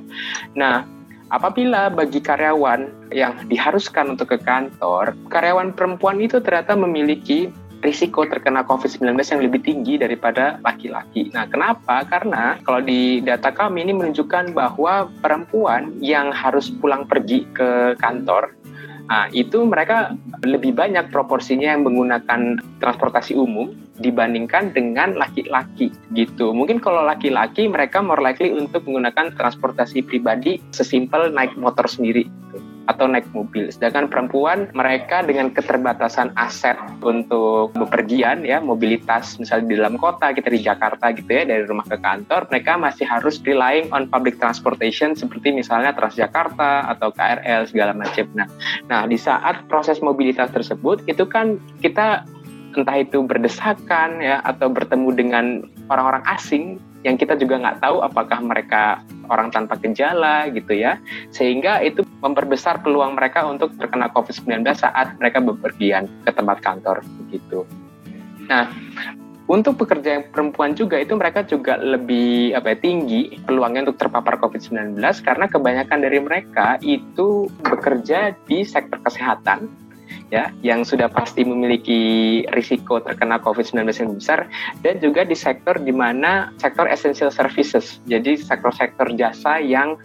Nah, 0.56 0.88
apabila 1.27 1.92
bagi 1.92 2.24
karyawan 2.24 3.12
yang 3.12 3.36
diharuskan 3.51 4.16
untuk 4.16 4.32
ke 4.36 4.39
kantor, 4.39 5.16
karyawan 5.27 5.75
perempuan 5.75 6.24
itu 6.24 6.39
ternyata 6.39 6.80
memiliki 6.80 7.51
risiko 7.81 8.25
terkena 8.25 8.65
COVID-19 8.65 9.13
yang 9.17 9.41
lebih 9.41 9.62
tinggi 9.62 10.01
daripada 10.01 10.57
laki-laki. 10.65 11.29
Nah, 11.31 11.46
kenapa? 11.46 12.03
Karena 12.10 12.57
kalau 12.65 12.81
di 12.81 13.22
data 13.22 13.53
kami 13.53 13.86
ini 13.86 13.93
menunjukkan 13.93 14.53
bahwa 14.57 15.10
perempuan 15.22 15.93
yang 16.01 16.34
harus 16.34 16.74
pulang 16.74 17.05
pergi 17.05 17.46
ke 17.53 17.93
kantor 18.01 18.57
Nah, 19.07 19.31
itu 19.31 19.63
mereka 19.63 20.12
lebih 20.43 20.75
banyak 20.75 21.07
proporsinya 21.15 21.72
yang 21.72 21.88
menggunakan 21.88 22.60
transportasi 22.84 23.39
umum 23.39 23.72
dibandingkan 24.03 24.75
dengan 24.75 25.15
laki-laki 25.15 25.96
gitu. 26.12 26.51
Mungkin 26.51 26.84
kalau 26.84 27.07
laki-laki 27.07 27.72
mereka 27.72 28.03
more 28.03 28.19
likely 28.19 28.51
untuk 28.51 28.84
menggunakan 28.84 29.31
transportasi 29.39 30.03
pribadi 30.03 30.60
sesimpel 30.75 31.31
naik 31.31 31.55
motor 31.55 31.88
sendiri. 31.88 32.27
Gitu 32.27 32.76
atau 32.88 33.06
naik 33.06 33.27
mobil. 33.36 33.67
Sedangkan 33.70 34.08
perempuan 34.08 34.72
mereka 34.72 35.22
dengan 35.22 35.51
keterbatasan 35.51 36.32
aset 36.39 36.79
untuk 37.03 37.75
bepergian 37.75 38.48
ya 38.48 38.63
mobilitas 38.63 39.36
misalnya 39.38 39.65
di 39.67 39.75
dalam 39.75 39.96
kota 40.00 40.32
kita 40.32 40.48
di 40.48 40.63
Jakarta 40.63 41.12
gitu 41.12 41.27
ya 41.27 41.44
dari 41.44 41.63
rumah 41.67 41.86
ke 41.86 42.00
kantor 42.00 42.48
mereka 42.48 42.79
masih 42.79 43.03
harus 43.03 43.44
relying 43.44 43.91
on 43.91 44.08
public 44.08 44.39
transportation 44.39 45.13
seperti 45.13 45.51
misalnya 45.51 45.91
Transjakarta 45.91 46.88
atau 46.96 47.12
KRL 47.12 47.67
segala 47.67 47.91
macam. 47.91 48.25
Nah, 48.34 48.48
nah 48.88 49.01
di 49.03 49.20
saat 49.20 49.67
proses 49.67 50.00
mobilitas 50.00 50.50
tersebut 50.56 51.03
itu 51.12 51.27
kan 51.27 51.60
kita 51.84 52.24
entah 52.77 52.98
itu 53.01 53.25
berdesakan 53.25 54.22
ya 54.22 54.38
atau 54.46 54.70
bertemu 54.70 55.10
dengan 55.17 55.46
orang-orang 55.89 56.22
asing 56.29 56.77
yang 57.06 57.16
kita 57.16 57.38
juga 57.38 57.62
nggak 57.62 57.80
tahu 57.84 58.01
apakah 58.01 58.39
mereka 58.42 59.06
orang 59.30 59.54
tanpa 59.54 59.77
gejala 59.77 60.50
gitu 60.50 60.74
ya 60.74 60.98
sehingga 61.30 61.84
itu 61.86 62.01
memperbesar 62.22 62.82
peluang 62.82 63.13
mereka 63.13 63.46
untuk 63.46 63.75
terkena 63.77 64.10
COVID-19 64.13 64.66
saat 64.74 65.13
mereka 65.22 65.44
bepergian 65.44 66.10
ke 66.25 66.32
tempat 66.34 66.58
kantor 66.66 67.06
begitu. 67.25 67.68
Nah, 68.48 68.72
untuk 69.48 69.80
pekerja 69.80 70.20
yang 70.20 70.24
perempuan 70.27 70.75
juga 70.75 71.00
itu 71.00 71.16
mereka 71.16 71.39
juga 71.48 71.80
lebih 71.80 72.51
apa 72.51 72.75
ya, 72.75 72.77
tinggi 72.84 73.39
peluangnya 73.48 73.88
untuk 73.88 74.04
terpapar 74.04 74.36
COVID-19 74.44 75.00
karena 75.24 75.46
kebanyakan 75.48 76.00
dari 76.04 76.20
mereka 76.20 76.75
itu 76.84 77.48
bekerja 77.63 78.36
di 78.44 78.68
sektor 78.68 79.00
kesehatan 79.00 79.87
ya 80.27 80.51
yang 80.60 80.84
sudah 80.84 81.07
pasti 81.07 81.48
memiliki 81.48 82.43
risiko 82.51 83.00
terkena 83.00 83.39
COVID-19 83.39 83.88
yang 83.88 84.12
besar 84.19 84.39
dan 84.84 85.00
juga 85.00 85.24
di 85.24 85.36
sektor 85.38 85.79
di 85.79 85.96
mana 85.96 86.51
sektor 86.60 86.88
essential 86.88 87.31
services 87.31 88.03
jadi 88.05 88.36
sektor-sektor 88.36 89.07
jasa 89.15 89.63
yang 89.63 89.96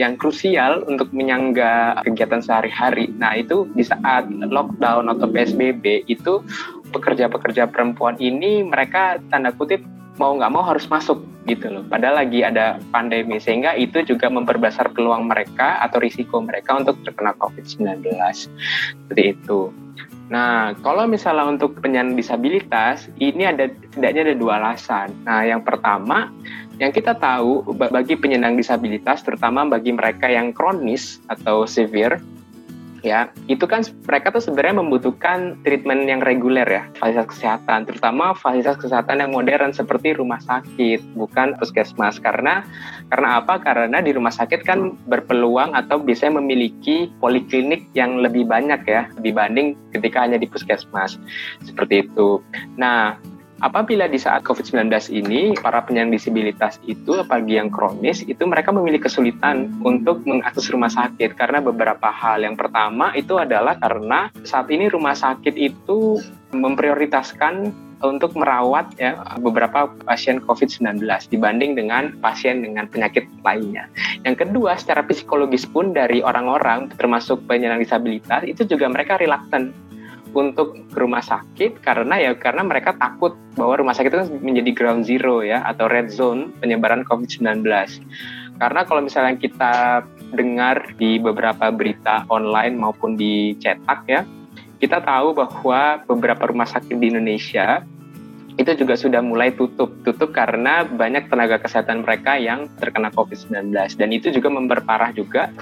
yang 0.00 0.16
krusial 0.16 0.84
untuk 0.88 1.08
menyangga 1.12 2.00
kegiatan 2.04 2.44
sehari-hari. 2.44 3.08
Nah, 3.16 3.32
itu 3.36 3.64
di 3.72 3.84
saat 3.84 4.28
lockdown 4.28 5.08
atau 5.08 5.26
PSBB 5.28 6.04
itu 6.08 6.44
pekerja-pekerja 6.92 7.68
perempuan 7.68 8.16
ini 8.20 8.62
mereka 8.64 9.20
tanda 9.32 9.52
kutip 9.52 9.82
mau 10.16 10.36
nggak 10.36 10.52
mau 10.52 10.64
harus 10.64 10.88
masuk 10.88 11.20
gitu 11.46 11.70
loh. 11.70 11.84
Padahal 11.86 12.26
lagi 12.26 12.42
ada 12.42 12.82
pandemi 12.90 13.38
sehingga 13.38 13.78
itu 13.78 14.02
juga 14.02 14.26
memperbesar 14.26 14.90
peluang 14.92 15.30
mereka 15.30 15.78
atau 15.80 16.02
risiko 16.02 16.42
mereka 16.42 16.76
untuk 16.76 16.98
terkena 17.06 17.32
COVID-19 17.38 18.02
seperti 18.34 19.22
itu. 19.38 19.70
Nah, 20.26 20.74
kalau 20.82 21.06
misalnya 21.06 21.46
untuk 21.46 21.78
penyandang 21.78 22.18
disabilitas, 22.18 23.06
ini 23.22 23.46
ada 23.46 23.70
setidaknya 23.70 24.22
ada 24.26 24.34
dua 24.34 24.52
alasan. 24.58 25.14
Nah, 25.22 25.46
yang 25.46 25.62
pertama, 25.62 26.34
yang 26.82 26.90
kita 26.90 27.14
tahu 27.14 27.62
bagi 27.78 28.18
penyandang 28.18 28.58
disabilitas, 28.58 29.22
terutama 29.22 29.62
bagi 29.70 29.94
mereka 29.94 30.26
yang 30.26 30.50
kronis 30.50 31.22
atau 31.30 31.62
severe, 31.62 32.18
ya 33.04 33.28
itu 33.50 33.64
kan 33.68 33.84
mereka 34.06 34.32
tuh 34.32 34.42
sebenarnya 34.44 34.80
membutuhkan 34.80 35.60
treatment 35.66 36.08
yang 36.08 36.20
reguler 36.24 36.66
ya 36.66 36.82
fasilitas 36.96 37.28
kesehatan 37.36 37.84
terutama 37.88 38.32
fasilitas 38.36 38.78
kesehatan 38.80 39.20
yang 39.20 39.32
modern 39.32 39.72
seperti 39.72 40.16
rumah 40.16 40.40
sakit 40.40 41.00
bukan 41.16 41.56
puskesmas. 41.58 42.22
Karena 42.22 42.62
karena 43.10 43.42
apa? 43.42 43.58
Karena 43.58 43.98
di 43.98 44.14
rumah 44.14 44.30
sakit 44.32 44.62
kan 44.62 44.94
berpeluang 45.10 45.74
atau 45.74 45.98
biasanya 45.98 46.38
memiliki 46.38 47.10
poliklinik 47.18 47.90
yang 47.92 48.22
lebih 48.22 48.46
banyak 48.46 48.80
ya 48.86 49.10
dibanding 49.20 49.74
ketika 49.90 50.22
hanya 50.22 50.38
di 50.38 50.46
puskesmas. 50.46 51.18
Seperti 51.64 52.06
itu. 52.06 52.40
Nah 52.78 53.18
apabila 53.64 54.04
di 54.10 54.20
saat 54.20 54.44
COVID-19 54.44 54.92
ini 55.12 55.56
para 55.56 55.80
penyandang 55.84 56.16
disabilitas 56.16 56.76
itu 56.84 57.16
apalagi 57.16 57.56
yang 57.56 57.72
kronis 57.72 58.24
itu 58.26 58.42
mereka 58.44 58.72
memiliki 58.72 59.08
kesulitan 59.08 59.72
untuk 59.80 60.24
mengakses 60.28 60.68
rumah 60.68 60.92
sakit 60.92 61.36
karena 61.38 61.62
beberapa 61.64 62.12
hal. 62.12 62.44
Yang 62.44 62.66
pertama 62.66 63.12
itu 63.16 63.38
adalah 63.40 63.78
karena 63.80 64.28
saat 64.44 64.68
ini 64.68 64.92
rumah 64.92 65.16
sakit 65.16 65.56
itu 65.56 66.20
memprioritaskan 66.52 67.86
untuk 68.04 68.36
merawat 68.36 68.92
ya 69.00 69.16
beberapa 69.40 69.88
pasien 70.04 70.36
COVID-19 70.44 71.00
dibanding 71.32 71.72
dengan 71.72 72.12
pasien 72.20 72.60
dengan 72.60 72.84
penyakit 72.92 73.24
lainnya. 73.40 73.88
Yang 74.20 74.44
kedua, 74.44 74.76
secara 74.76 75.00
psikologis 75.08 75.64
pun 75.64 75.96
dari 75.96 76.20
orang-orang 76.20 76.92
termasuk 77.00 77.40
penyandang 77.48 77.80
disabilitas 77.80 78.44
itu 78.44 78.68
juga 78.68 78.92
mereka 78.92 79.16
reluctant 79.16 79.72
untuk 80.36 80.76
ke 80.92 80.98
rumah 81.00 81.24
sakit 81.24 81.80
karena 81.80 82.20
ya 82.20 82.36
karena 82.36 82.60
mereka 82.60 82.92
takut 82.92 83.32
bahwa 83.56 83.80
rumah 83.80 83.96
sakit 83.96 84.12
itu 84.12 84.26
menjadi 84.44 84.70
ground 84.76 85.08
zero 85.08 85.40
ya 85.40 85.64
atau 85.64 85.88
red 85.88 86.12
zone 86.12 86.52
penyebaran 86.60 87.08
COVID-19. 87.08 87.64
Karena 88.56 88.80
kalau 88.84 89.00
misalnya 89.04 89.36
kita 89.40 90.04
dengar 90.36 90.92
di 91.00 91.16
beberapa 91.16 91.72
berita 91.72 92.28
online 92.28 92.76
maupun 92.76 93.16
di 93.16 93.56
cetak 93.56 94.00
ya, 94.08 94.24
kita 94.76 95.00
tahu 95.00 95.32
bahwa 95.32 96.04
beberapa 96.04 96.52
rumah 96.52 96.68
sakit 96.68 97.00
di 97.00 97.08
Indonesia 97.12 97.84
itu 98.56 98.72
juga 98.72 98.96
sudah 98.96 99.20
mulai 99.20 99.52
tutup. 99.52 99.92
Tutup 100.04 100.32
karena 100.32 100.84
banyak 100.84 101.28
tenaga 101.28 101.60
kesehatan 101.60 102.04
mereka 102.04 102.40
yang 102.40 102.68
terkena 102.80 103.12
COVID-19 103.12 103.72
dan 103.72 104.08
itu 104.12 104.32
juga 104.32 104.48
memperparah 104.48 105.12
juga 105.12 105.52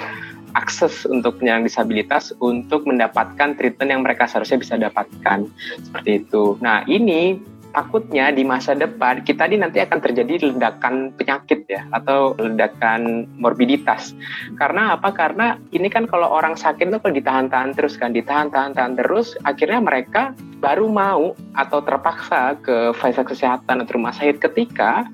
akses 0.54 1.04
untuk 1.06 1.42
penyandang 1.42 1.66
disabilitas 1.66 2.30
untuk 2.38 2.86
mendapatkan 2.86 3.58
treatment 3.58 3.90
yang 3.90 4.02
mereka 4.02 4.30
seharusnya 4.30 4.58
bisa 4.62 4.74
dapatkan 4.78 5.50
seperti 5.82 6.24
itu. 6.24 6.56
Nah 6.62 6.86
ini 6.86 7.38
takutnya 7.74 8.30
di 8.30 8.46
masa 8.46 8.78
depan 8.78 9.26
kita 9.26 9.50
ini 9.50 9.58
nanti 9.58 9.82
akan 9.82 9.98
terjadi 9.98 10.54
ledakan 10.54 11.10
penyakit 11.18 11.66
ya 11.66 11.82
atau 11.90 12.38
ledakan 12.38 13.26
morbiditas. 13.34 14.14
Karena 14.54 14.94
apa? 14.94 15.10
Karena 15.10 15.58
ini 15.74 15.90
kan 15.90 16.06
kalau 16.06 16.30
orang 16.30 16.54
sakit 16.54 16.86
itu 16.86 16.98
kalau 17.02 17.14
ditahan-tahan 17.18 17.74
terus 17.74 17.98
kan 17.98 18.14
ditahan-tahan-tahan 18.14 18.94
terus 18.94 19.34
akhirnya 19.42 19.82
mereka 19.82 20.32
baru 20.62 20.86
mau 20.86 21.34
atau 21.58 21.82
terpaksa 21.82 22.56
ke 22.62 22.94
fasilitas 22.94 23.36
kesehatan 23.36 23.82
atau 23.82 23.98
rumah 23.98 24.14
sakit 24.14 24.38
ketika 24.38 25.04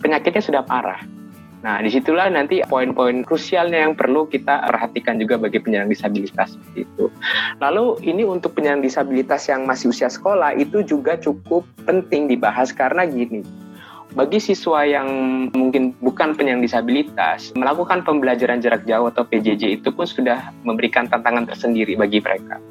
penyakitnya 0.00 0.42
sudah 0.42 0.62
parah 0.64 1.17
Nah, 1.58 1.82
di 1.82 1.90
situlah 1.90 2.30
nanti 2.30 2.62
poin-poin 2.62 3.26
krusialnya 3.26 3.82
yang 3.82 3.98
perlu 3.98 4.30
kita 4.30 4.70
perhatikan 4.70 5.18
juga 5.18 5.42
bagi 5.42 5.58
penyandang 5.58 5.90
disabilitas 5.90 6.54
itu. 6.78 7.10
Lalu 7.58 7.98
ini 8.06 8.22
untuk 8.22 8.54
penyandang 8.54 8.86
disabilitas 8.86 9.50
yang 9.50 9.66
masih 9.66 9.90
usia 9.90 10.06
sekolah 10.06 10.54
itu 10.54 10.86
juga 10.86 11.18
cukup 11.18 11.66
penting 11.82 12.30
dibahas 12.30 12.70
karena 12.70 13.02
gini, 13.10 13.42
bagi 14.14 14.38
siswa 14.40 14.86
yang 14.86 15.08
mungkin 15.50 15.92
bukan 16.00 16.38
penyandang 16.38 16.64
disabilitas, 16.64 17.52
melakukan 17.58 18.06
pembelajaran 18.06 18.62
jarak 18.62 18.86
jauh 18.86 19.10
atau 19.10 19.26
PJJ 19.26 19.82
itu 19.82 19.90
pun 19.90 20.06
sudah 20.06 20.54
memberikan 20.62 21.10
tantangan 21.10 21.44
tersendiri 21.44 21.98
bagi 21.98 22.22
mereka. 22.22 22.62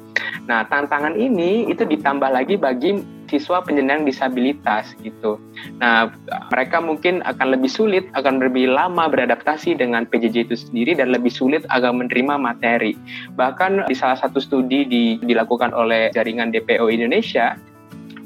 Nah, 0.48 0.64
tantangan 0.64 1.12
ini 1.14 1.68
itu 1.68 1.84
ditambah 1.84 2.32
lagi 2.32 2.56
bagi 2.56 3.17
siswa 3.28 3.60
penyandang 3.62 4.08
disabilitas 4.08 4.96
gitu. 5.04 5.36
Nah, 5.78 6.10
mereka 6.50 6.80
mungkin 6.80 7.20
akan 7.22 7.54
lebih 7.54 7.70
sulit, 7.70 8.04
akan 8.16 8.40
lebih 8.40 8.72
lama 8.72 9.06
beradaptasi 9.06 9.76
dengan 9.76 10.08
PJJ 10.08 10.48
itu 10.48 10.56
sendiri 10.56 10.96
dan 10.96 11.12
lebih 11.12 11.30
sulit 11.30 11.62
agar 11.68 11.92
menerima 11.92 12.40
materi. 12.40 12.96
Bahkan 13.36 13.86
di 13.86 13.96
salah 13.96 14.18
satu 14.18 14.40
studi 14.40 14.88
di, 14.88 15.04
dilakukan 15.20 15.76
oleh 15.76 16.10
jaringan 16.16 16.50
DPO 16.50 16.88
Indonesia, 16.88 17.54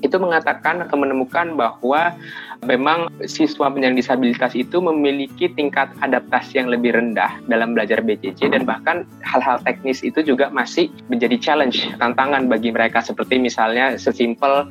itu 0.02 0.18
mengatakan 0.18 0.82
atau 0.82 0.98
menemukan 0.98 1.54
bahwa 1.54 2.14
memang 2.62 3.10
siswa 3.26 3.66
penyandang 3.66 3.98
disabilitas 3.98 4.54
itu 4.54 4.78
memiliki 4.78 5.50
tingkat 5.50 5.90
adaptasi 5.98 6.62
yang 6.62 6.70
lebih 6.70 6.94
rendah 6.94 7.42
dalam 7.50 7.74
belajar 7.74 7.98
BCC 7.98 8.54
dan 8.54 8.62
bahkan 8.62 9.02
hal-hal 9.26 9.58
teknis 9.66 10.06
itu 10.06 10.22
juga 10.22 10.46
masih 10.54 10.86
menjadi 11.10 11.36
challenge 11.42 11.90
tantangan 11.98 12.46
bagi 12.46 12.70
mereka. 12.70 13.02
Seperti 13.02 13.42
misalnya 13.42 13.98
sesimpel 13.98 14.70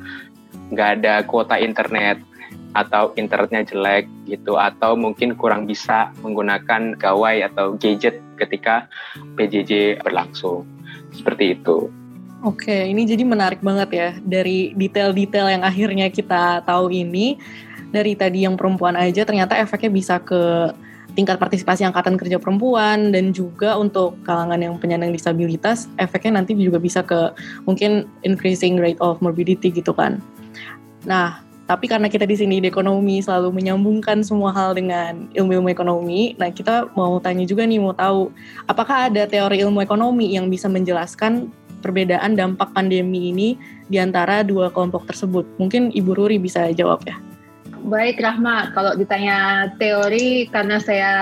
nggak 0.72 0.90
ada 1.00 1.14
kuota 1.28 1.60
internet 1.60 2.16
atau 2.72 3.12
internetnya 3.20 3.68
jelek 3.68 4.08
gitu 4.24 4.56
atau 4.56 4.96
mungkin 4.96 5.36
kurang 5.36 5.68
bisa 5.68 6.08
menggunakan 6.24 6.96
gawai 6.96 7.44
atau 7.44 7.76
gadget 7.76 8.16
ketika 8.40 8.88
PJJ 9.36 10.00
berlangsung. 10.00 10.64
Seperti 11.12 11.60
itu. 11.60 11.92
Oke, 12.42 12.74
ini 12.90 13.06
jadi 13.06 13.22
menarik 13.22 13.62
banget 13.62 13.90
ya 13.94 14.10
dari 14.18 14.74
detail-detail 14.74 15.46
yang 15.46 15.62
akhirnya 15.62 16.10
kita 16.10 16.64
tahu 16.66 16.90
ini 16.90 17.38
dari 17.92 18.16
tadi 18.16 18.48
yang 18.48 18.56
perempuan 18.56 18.96
aja 18.96 19.22
ternyata 19.22 19.54
efeknya 19.60 19.92
bisa 19.92 20.16
ke 20.18 20.72
tingkat 21.12 21.36
partisipasi 21.36 21.84
angkatan 21.84 22.16
kerja 22.16 22.40
perempuan 22.40 23.12
dan 23.12 23.36
juga 23.36 23.76
untuk 23.76 24.16
kalangan 24.24 24.56
yang 24.56 24.80
penyandang 24.80 25.12
disabilitas 25.12 25.86
efeknya 26.00 26.40
nanti 26.40 26.56
juga 26.56 26.80
bisa 26.80 27.04
ke 27.04 27.36
mungkin 27.68 28.08
increasing 28.24 28.80
rate 28.80 28.98
of 29.04 29.20
morbidity 29.20 29.68
gitu 29.68 29.92
kan. 29.92 30.24
Nah, 31.04 31.44
tapi 31.68 31.86
karena 31.86 32.08
kita 32.08 32.24
di 32.24 32.36
sini 32.36 32.58
di 32.58 32.68
ekonomi 32.68 33.20
selalu 33.22 33.54
menyambungkan 33.54 34.24
semua 34.24 34.50
hal 34.50 34.74
dengan 34.74 35.28
ilmu-ilmu 35.36 35.68
ekonomi, 35.70 36.34
nah 36.40 36.50
kita 36.50 36.90
mau 36.98 37.16
tanya 37.22 37.46
juga 37.46 37.68
nih 37.68 37.78
mau 37.78 37.94
tahu 37.94 38.32
apakah 38.66 39.12
ada 39.12 39.28
teori 39.28 39.62
ilmu 39.62 39.84
ekonomi 39.84 40.34
yang 40.34 40.50
bisa 40.50 40.66
menjelaskan 40.66 41.52
perbedaan 41.82 42.38
dampak 42.38 42.70
pandemi 42.72 43.34
ini 43.34 43.48
di 43.90 43.98
antara 43.98 44.46
dua 44.46 44.70
kelompok 44.70 45.10
tersebut. 45.10 45.44
Mungkin 45.58 45.90
Ibu 45.92 46.14
Ruri 46.14 46.38
bisa 46.38 46.70
jawab 46.72 47.02
ya. 47.04 47.18
Baik 47.82 48.22
Rahma, 48.22 48.70
kalau 48.70 48.94
ditanya 48.94 49.66
teori 49.74 50.46
karena 50.46 50.78
saya 50.78 51.12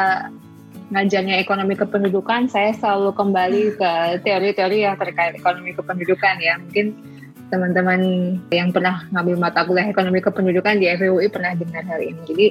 ngajarnya 0.92 1.40
ekonomi 1.40 1.72
kependudukan, 1.72 2.52
saya 2.52 2.76
selalu 2.76 3.16
kembali 3.16 3.62
ke 3.80 3.92
teori-teori 4.26 4.84
yang 4.84 5.00
terkait 5.00 5.38
ekonomi 5.38 5.72
kependudukan 5.72 6.36
ya. 6.42 6.60
Mungkin 6.60 6.92
teman-teman 7.48 8.00
yang 8.52 8.70
pernah 8.70 9.08
ngambil 9.10 9.36
mata 9.40 9.64
kuliah 9.64 9.88
ekonomi 9.88 10.20
kependudukan 10.20 10.78
di 10.78 10.86
FUI 11.00 11.32
pernah 11.32 11.56
dengar 11.56 11.82
hal 11.88 12.00
ini. 12.04 12.20
Jadi 12.28 12.46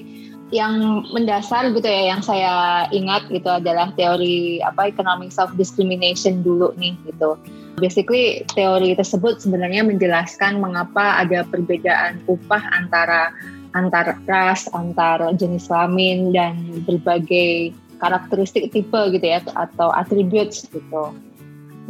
yang 0.49 1.05
mendasar 1.13 1.69
gitu 1.69 1.85
ya 1.85 2.09
yang 2.09 2.25
saya 2.25 2.85
ingat 2.89 3.29
gitu 3.29 3.45
adalah 3.45 3.93
teori 3.93 4.57
apa 4.65 4.89
economic 4.89 5.29
self 5.29 5.53
discrimination 5.53 6.41
dulu 6.41 6.73
nih 6.81 6.97
gitu. 7.05 7.37
Basically 7.77 8.41
teori 8.57 8.97
tersebut 8.97 9.39
sebenarnya 9.39 9.85
menjelaskan 9.85 10.57
mengapa 10.57 11.21
ada 11.21 11.45
perbedaan 11.45 12.19
upah 12.25 12.65
antara 12.73 13.29
antar 13.77 14.17
ras, 14.25 14.65
antar 14.73 15.21
jenis 15.37 15.69
kelamin 15.69 16.33
dan 16.33 16.57
berbagai 16.87 17.73
karakteristik 17.99 18.71
tipe 18.71 19.01
gitu 19.13 19.25
ya 19.25 19.43
atau 19.53 19.91
attributes 19.91 20.65
gitu. 20.71 21.13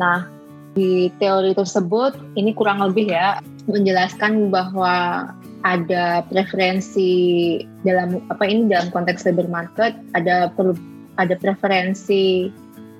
Nah, 0.01 0.25
di 0.73 1.11
teori 1.21 1.53
tersebut 1.53 2.17
ini 2.35 2.53
kurang 2.53 2.81
lebih 2.81 3.13
ya 3.13 3.39
menjelaskan 3.69 4.49
bahwa 4.49 5.27
ada 5.67 6.23
preferensi 6.31 7.59
dalam 7.83 8.23
apa 8.31 8.43
ini 8.47 8.71
dalam 8.71 8.87
konteks 8.95 9.27
labor 9.27 9.47
market 9.51 9.91
ada 10.15 10.47
per, 10.55 10.73
ada 11.19 11.35
preferensi 11.35 12.47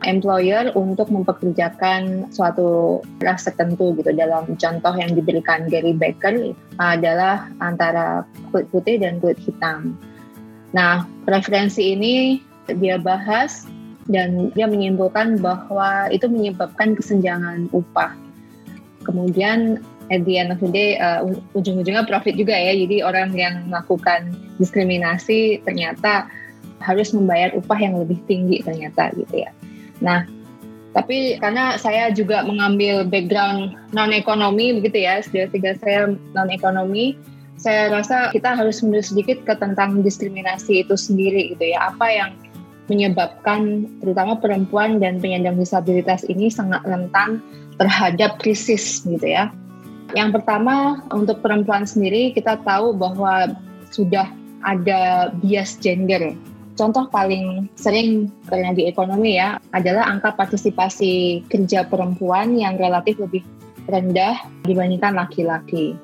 employer 0.07 0.71
untuk 0.79 1.11
mempekerjakan 1.11 2.31
suatu 2.31 2.99
ras 3.19 3.43
tertentu 3.43 3.91
gitu 3.99 4.15
dalam 4.15 4.55
contoh 4.55 4.93
yang 4.95 5.11
diberikan 5.11 5.67
Gary 5.67 5.91
Becker 5.91 6.55
adalah 6.79 7.51
antara 7.59 8.23
kulit 8.51 8.71
putih 8.71 8.95
dan 9.03 9.19
kulit 9.19 9.39
hitam. 9.43 9.99
Nah, 10.71 11.03
preferensi 11.27 11.97
ini 11.97 12.39
dia 12.69 13.01
bahas 13.01 13.65
dan 14.09 14.53
dia 14.55 14.69
menyimpulkan 14.69 15.41
bahwa 15.41 16.07
itu 16.13 16.25
menyebabkan 16.29 16.95
kesenjangan 16.95 17.67
upah. 17.75 18.13
Kemudian 19.03 19.81
at 20.09 20.25
the 20.25 20.37
end 20.37 20.53
of 20.53 20.59
the 20.61 20.69
day 20.69 20.97
uh, 20.97 21.21
ujung-ujungnya 21.53 22.05
profit 22.05 22.37
juga 22.37 22.53
ya. 22.57 22.73
Jadi 22.73 23.01
orang 23.05 23.33
yang 23.33 23.69
melakukan 23.69 24.33
diskriminasi 24.57 25.61
ternyata 25.65 26.29
harus 26.79 27.11
membayar 27.11 27.51
upah 27.57 27.79
yang 27.79 27.99
lebih 27.99 28.17
tinggi 28.25 28.63
ternyata 28.63 29.11
gitu 29.13 29.45
ya. 29.45 29.51
Nah, 29.99 30.25
tapi 30.97 31.37
karena 31.37 31.77
saya 31.77 32.09
juga 32.09 32.41
mengambil 32.41 33.05
background 33.05 33.77
non 33.93 34.09
ekonomi 34.09 34.73
begitu 34.81 35.05
ya, 35.05 35.21
S3 35.21 35.45
saya 35.79 36.09
non 36.33 36.49
ekonomi, 36.49 37.13
saya 37.59 37.91
rasa 37.91 38.33
kita 38.33 38.55
harus 38.55 38.81
mundur 38.81 39.03
sedikit 39.03 39.43
ke 39.45 39.53
tentang 39.59 40.01
diskriminasi 40.01 40.87
itu 40.87 40.95
sendiri 40.95 41.53
gitu 41.53 41.75
ya. 41.75 41.93
Apa 41.93 42.07
yang 42.09 42.31
menyebabkan 42.89 43.85
terutama 44.01 44.33
perempuan 44.41 44.97
dan 44.97 45.21
penyandang 45.21 45.61
disabilitas 45.61 46.25
ini 46.25 46.49
sangat 46.49 46.81
rentan 46.89 47.37
terhadap 47.77 48.41
krisis 48.41 49.05
gitu 49.05 49.23
ya. 49.23 49.53
Yang 50.17 50.41
pertama 50.41 51.05
untuk 51.13 51.45
perempuan 51.45 51.85
sendiri 51.85 52.33
kita 52.33 52.57
tahu 52.65 52.97
bahwa 52.97 53.53
sudah 53.93 54.25
ada 54.65 55.29
bias 55.37 55.77
gender 55.77 56.33
Contoh 56.79 57.11
paling 57.11 57.67
sering 57.75 58.31
karena 58.47 58.71
di 58.71 58.87
ekonomi 58.87 59.35
ya 59.35 59.59
adalah 59.75 60.07
angka 60.07 60.31
partisipasi 60.39 61.43
kerja 61.51 61.83
perempuan 61.83 62.55
yang 62.55 62.79
relatif 62.79 63.19
lebih 63.19 63.43
rendah 63.91 64.39
dibandingkan 64.63 65.19
laki-laki. 65.19 65.99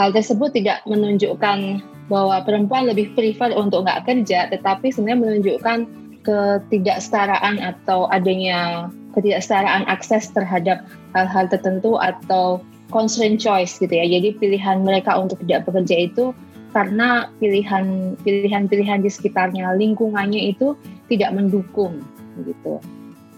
Hal 0.00 0.16
tersebut 0.16 0.56
tidak 0.56 0.80
menunjukkan 0.88 1.84
bahwa 2.08 2.40
perempuan 2.48 2.88
lebih 2.88 3.12
prefer 3.12 3.52
untuk 3.52 3.84
nggak 3.84 4.08
kerja, 4.08 4.48
tetapi 4.48 4.88
sebenarnya 4.88 5.20
menunjukkan 5.20 5.78
ketidaksetaraan 6.24 7.60
atau 7.60 8.08
adanya 8.08 8.88
ketidaksetaraan 9.12 9.84
akses 9.84 10.32
terhadap 10.32 10.80
hal-hal 11.12 11.44
tertentu 11.52 12.00
atau 12.00 12.64
constraint 12.88 13.36
choice 13.36 13.76
gitu 13.76 13.92
ya. 13.92 14.08
Jadi 14.08 14.32
pilihan 14.40 14.80
mereka 14.80 15.20
untuk 15.20 15.44
tidak 15.44 15.68
bekerja 15.68 16.08
itu 16.08 16.32
karena 16.70 17.30
pilihan 17.42 18.14
pilihan-pilihan 18.22 19.02
di 19.02 19.10
sekitarnya 19.10 19.74
lingkungannya 19.74 20.54
itu 20.54 20.78
tidak 21.10 21.34
mendukung 21.34 22.02
gitu. 22.46 22.78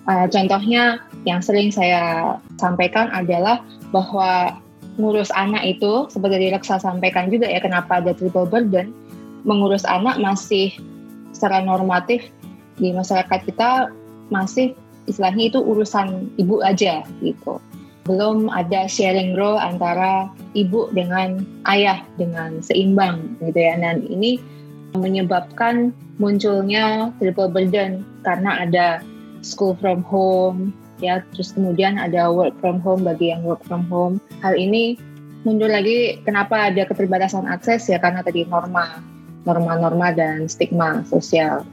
Uh, 0.02 0.26
contohnya 0.28 0.98
yang 1.22 1.38
sering 1.38 1.70
saya 1.70 2.36
sampaikan 2.58 3.08
adalah 3.14 3.62
bahwa 3.94 4.58
ngurus 4.98 5.32
anak 5.32 5.64
itu 5.64 6.10
seperti 6.12 6.52
Reksa 6.52 6.76
sampaikan 6.82 7.32
juga 7.32 7.48
ya 7.48 7.62
kenapa 7.62 8.02
ada 8.02 8.12
triple 8.12 8.44
burden 8.44 8.92
mengurus 9.46 9.86
anak 9.88 10.20
masih 10.20 10.74
secara 11.32 11.64
normatif 11.64 12.28
di 12.76 12.92
masyarakat 12.92 13.40
kita 13.48 13.88
masih 14.28 14.76
istilahnya 15.08 15.54
itu 15.54 15.58
urusan 15.58 16.28
ibu 16.36 16.60
aja 16.60 17.02
gitu 17.24 17.58
belum 18.02 18.50
ada 18.50 18.90
sharing 18.90 19.38
role 19.38 19.58
antara 19.58 20.26
ibu 20.58 20.90
dengan 20.90 21.46
ayah 21.70 22.02
dengan 22.18 22.58
seimbang 22.58 23.38
gitu 23.42 23.58
ya. 23.58 23.78
Dan 23.78 24.06
ini 24.10 24.42
menyebabkan 24.92 25.94
munculnya 26.20 27.14
triple 27.22 27.48
burden 27.48 28.04
karena 28.26 28.66
ada 28.66 28.86
school 29.40 29.78
from 29.78 30.02
home 30.02 30.74
ya. 30.98 31.22
Terus 31.34 31.54
kemudian 31.54 31.98
ada 31.98 32.30
work 32.30 32.54
from 32.58 32.82
home 32.82 33.06
bagi 33.06 33.30
yang 33.30 33.46
work 33.46 33.62
from 33.66 33.86
home. 33.86 34.18
Hal 34.42 34.58
ini 34.58 34.98
mundur 35.42 35.70
lagi 35.70 36.22
kenapa 36.22 36.70
ada 36.70 36.86
keterbatasan 36.86 37.50
akses 37.50 37.90
ya 37.90 37.98
karena 37.98 38.22
tadi 38.22 38.46
norma 38.46 39.02
norma-norma 39.42 40.14
dan 40.14 40.46
stigma 40.46 41.02
sosial. 41.06 41.66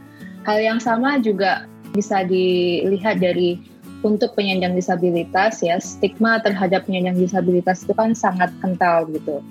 Hal 0.45 0.57
yang 0.57 0.81
sama 0.81 1.21
juga 1.21 1.69
bisa 1.93 2.25
dilihat 2.25 3.21
dari 3.21 3.61
untuk 4.01 4.31
penyandang 4.35 4.75
disabilitas 4.75 5.59
ya 5.59 5.75
stigma 5.79 6.39
terhadap 6.39 6.87
penyandang 6.87 7.19
disabilitas 7.19 7.83
itu 7.83 7.93
kan 7.95 8.15
sangat 8.15 8.47
kental 8.63 9.07
gitu. 9.11 9.43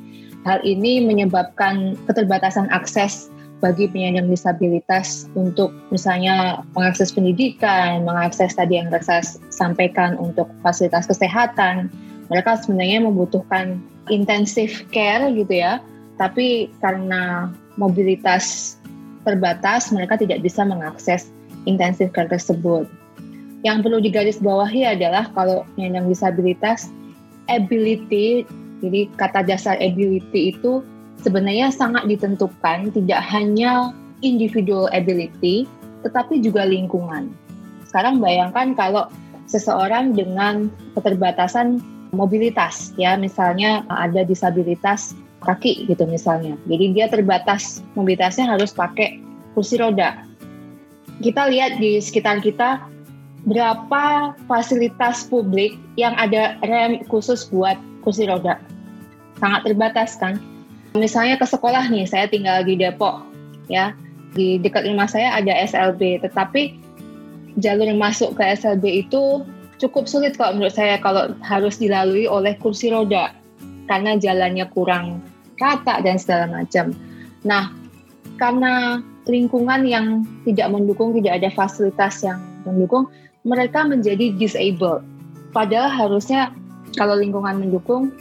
Hal 0.49 0.65
ini 0.65 1.05
menyebabkan 1.05 1.99
keterbatasan 2.09 2.71
akses 2.73 3.29
bagi 3.59 3.91
penyandang 3.91 4.31
disabilitas 4.31 5.27
untuk 5.35 5.75
misalnya 5.91 6.63
mengakses 6.79 7.11
pendidikan, 7.11 8.07
mengakses 8.07 8.55
tadi 8.55 8.79
yang 8.79 8.89
saya 9.03 9.21
sampaikan 9.51 10.15
untuk 10.17 10.47
fasilitas 10.63 11.11
kesehatan, 11.11 11.91
mereka 12.31 12.55
sebenarnya 12.63 13.03
membutuhkan 13.03 13.83
intensive 14.09 14.87
care 14.95 15.27
gitu 15.35 15.59
ya, 15.59 15.83
tapi 16.17 16.71
karena 16.79 17.51
mobilitas 17.75 18.79
terbatas, 19.27 19.91
mereka 19.91 20.15
tidak 20.17 20.41
bisa 20.41 20.63
mengakses 20.63 21.35
intensive 21.67 22.15
care 22.15 22.31
tersebut. 22.31 22.87
Yang 23.67 23.79
perlu 23.87 23.99
digarisbawahi 23.99 24.87
adalah 24.87 25.31
kalau 25.35 25.67
penyandang 25.75 26.07
disabilitas, 26.07 26.95
ability, 27.51 28.47
jadi 28.79 29.11
kata 29.19 29.43
dasar 29.43 29.75
ability 29.83 30.55
itu 30.55 30.87
sebenarnya 31.19 31.75
sangat 31.75 32.07
ditentukan 32.07 32.95
tidak 32.95 33.21
hanya 33.27 33.91
individual 34.23 34.87
ability, 34.95 35.67
tetapi 36.07 36.39
juga 36.39 36.63
lingkungan. 36.63 37.35
Sekarang 37.91 38.23
bayangkan 38.23 38.79
kalau 38.79 39.11
seseorang 39.51 40.15
dengan 40.15 40.71
keterbatasan 40.95 41.83
mobilitas, 42.15 42.95
ya 42.95 43.19
misalnya 43.19 43.83
ada 43.91 44.23
disabilitas 44.23 45.19
kaki 45.43 45.87
gitu 45.91 46.07
misalnya. 46.07 46.55
Jadi 46.71 46.95
dia 46.95 47.07
terbatas 47.11 47.83
mobilitasnya 47.99 48.47
harus 48.55 48.71
pakai 48.71 49.19
kursi 49.55 49.79
roda. 49.81 50.23
Kita 51.19 51.51
lihat 51.51 51.83
di 51.83 51.99
sekitar 51.99 52.39
kita 52.39 52.87
berapa 53.47 54.35
fasilitas 54.51 55.27
publik 55.31 55.79
yang 55.95 56.17
ada 56.19 56.59
rem 56.67 57.03
khusus 57.07 57.47
buat 57.53 57.79
kursi 58.03 58.27
roda. 58.27 58.59
Sangat 59.39 59.69
terbatas 59.69 60.19
kan? 60.19 60.43
Misalnya 60.99 61.39
ke 61.39 61.47
sekolah 61.47 61.87
nih, 61.93 62.09
saya 62.09 62.27
tinggal 62.27 62.67
di 62.67 62.75
Depok, 62.75 63.23
ya 63.71 63.95
di 64.35 64.59
dekat 64.59 64.89
rumah 64.89 65.07
saya 65.07 65.39
ada 65.39 65.55
SLB, 65.55 66.25
tetapi 66.27 66.77
jalur 67.59 67.91
masuk 67.95 68.35
ke 68.39 68.43
SLB 68.55 69.07
itu 69.07 69.47
cukup 69.79 70.11
sulit 70.11 70.35
kalau 70.35 70.59
menurut 70.59 70.75
saya 70.75 70.99
kalau 70.99 71.31
harus 71.43 71.79
dilalui 71.79 72.27
oleh 72.27 72.59
kursi 72.59 72.91
roda 72.91 73.31
karena 73.87 74.19
jalannya 74.19 74.67
kurang 74.75 75.23
rata 75.59 76.03
dan 76.03 76.19
segala 76.19 76.63
macam. 76.63 76.95
Nah, 77.47 77.71
karena 78.39 79.03
lingkungan 79.27 79.87
yang 79.87 80.27
tidak 80.47 80.71
mendukung, 80.71 81.15
tidak 81.15 81.43
ada 81.43 81.49
fasilitas 81.55 82.23
yang 82.23 82.39
mendukung, 82.67 83.11
mereka 83.49 83.89
menjadi 83.89 84.37
disabled. 84.37 85.01
Padahal 85.57 85.89
harusnya 85.89 86.53
kalau 87.01 87.17
lingkungan 87.17 87.65
mendukung, 87.65 88.13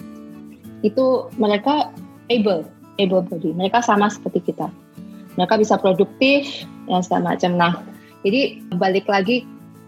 itu 0.88 1.28
mereka 1.36 1.92
able, 2.32 2.64
able 2.96 3.24
body. 3.28 3.52
Mereka 3.52 3.84
sama 3.84 4.08
seperti 4.08 4.54
kita. 4.54 4.72
Mereka 5.36 5.60
bisa 5.60 5.76
produktif 5.76 6.48
dan 6.88 7.04
segala 7.04 7.36
macam. 7.36 7.52
Nah, 7.60 7.74
jadi 8.24 8.64
balik 8.80 9.06
lagi 9.12 9.44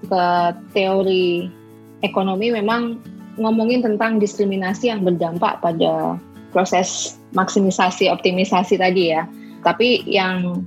ke 0.05 0.23
teori 0.75 1.47
ekonomi 2.03 2.51
memang 2.51 2.99
ngomongin 3.39 3.83
tentang 3.83 4.19
diskriminasi 4.19 4.91
yang 4.91 5.03
berdampak 5.07 5.63
pada 5.63 6.19
proses 6.51 7.19
maksimisasi 7.33 8.11
optimisasi 8.11 8.75
tadi 8.75 9.15
ya. 9.15 9.23
Tapi 9.63 10.03
yang 10.07 10.63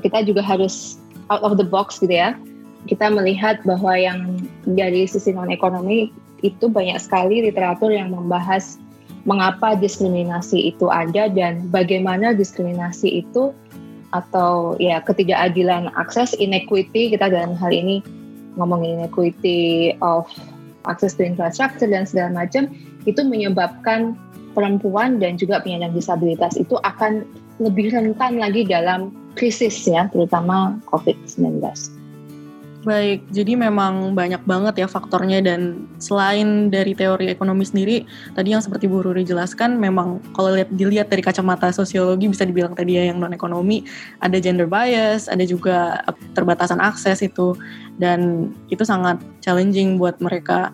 kita 0.00 0.24
juga 0.24 0.44
harus 0.44 1.00
out 1.32 1.42
of 1.44 1.56
the 1.60 1.66
box 1.66 2.00
gitu 2.00 2.12
ya. 2.12 2.36
Kita 2.86 3.10
melihat 3.10 3.60
bahwa 3.66 3.98
yang 3.98 4.40
dari 4.62 5.04
sisi 5.10 5.34
non 5.34 5.50
ekonomi 5.50 6.10
itu 6.44 6.70
banyak 6.70 6.98
sekali 7.02 7.42
literatur 7.42 7.90
yang 7.90 8.14
membahas 8.14 8.78
mengapa 9.26 9.74
diskriminasi 9.74 10.70
itu 10.70 10.86
ada 10.86 11.26
dan 11.26 11.66
bagaimana 11.74 12.30
diskriminasi 12.30 13.26
itu 13.26 13.50
atau 14.14 14.78
ya 14.78 15.02
ketidakadilan 15.02 15.90
akses 15.98 16.32
inequity 16.38 17.10
kita 17.10 17.26
dalam 17.26 17.58
hal 17.58 17.74
ini 17.74 18.06
ngomongin 18.54 19.02
inequity 19.02 19.92
of 19.98 20.30
access 20.86 21.18
to 21.18 21.26
infrastructure 21.26 21.90
dan 21.90 22.06
segala 22.06 22.46
macam 22.46 22.70
itu 23.04 23.20
menyebabkan 23.26 24.14
perempuan 24.54 25.18
dan 25.18 25.36
juga 25.36 25.60
penyandang 25.60 25.92
disabilitas 25.92 26.54
itu 26.54 26.78
akan 26.86 27.26
lebih 27.58 27.92
rentan 27.92 28.38
lagi 28.38 28.62
dalam 28.64 29.12
krisis 29.36 29.84
ya 29.84 30.08
terutama 30.08 30.80
COVID-19. 30.88 31.60
Baik, 32.86 33.26
jadi 33.34 33.58
memang 33.58 34.14
banyak 34.14 34.46
banget 34.46 34.78
ya 34.78 34.86
faktornya 34.86 35.42
dan 35.42 35.90
selain 35.98 36.70
dari 36.70 36.94
teori 36.94 37.26
ekonomi 37.26 37.66
sendiri, 37.66 38.06
tadi 38.30 38.54
yang 38.54 38.62
seperti 38.62 38.86
Bu 38.86 39.02
Ruri 39.02 39.26
jelaskan, 39.26 39.74
memang 39.74 40.22
kalau 40.38 40.54
lihat 40.54 40.70
dilihat 40.70 41.10
dari 41.10 41.18
kacamata 41.18 41.74
sosiologi 41.74 42.30
bisa 42.30 42.46
dibilang 42.46 42.78
tadi 42.78 42.94
ya 42.94 43.10
yang 43.10 43.18
non 43.18 43.34
ekonomi, 43.34 43.82
ada 44.22 44.38
gender 44.38 44.70
bias, 44.70 45.26
ada 45.26 45.42
juga 45.42 45.98
terbatasan 46.38 46.78
akses 46.78 47.26
itu, 47.26 47.58
dan 47.98 48.54
itu 48.70 48.86
sangat 48.86 49.18
challenging 49.42 49.98
buat 49.98 50.22
mereka. 50.22 50.70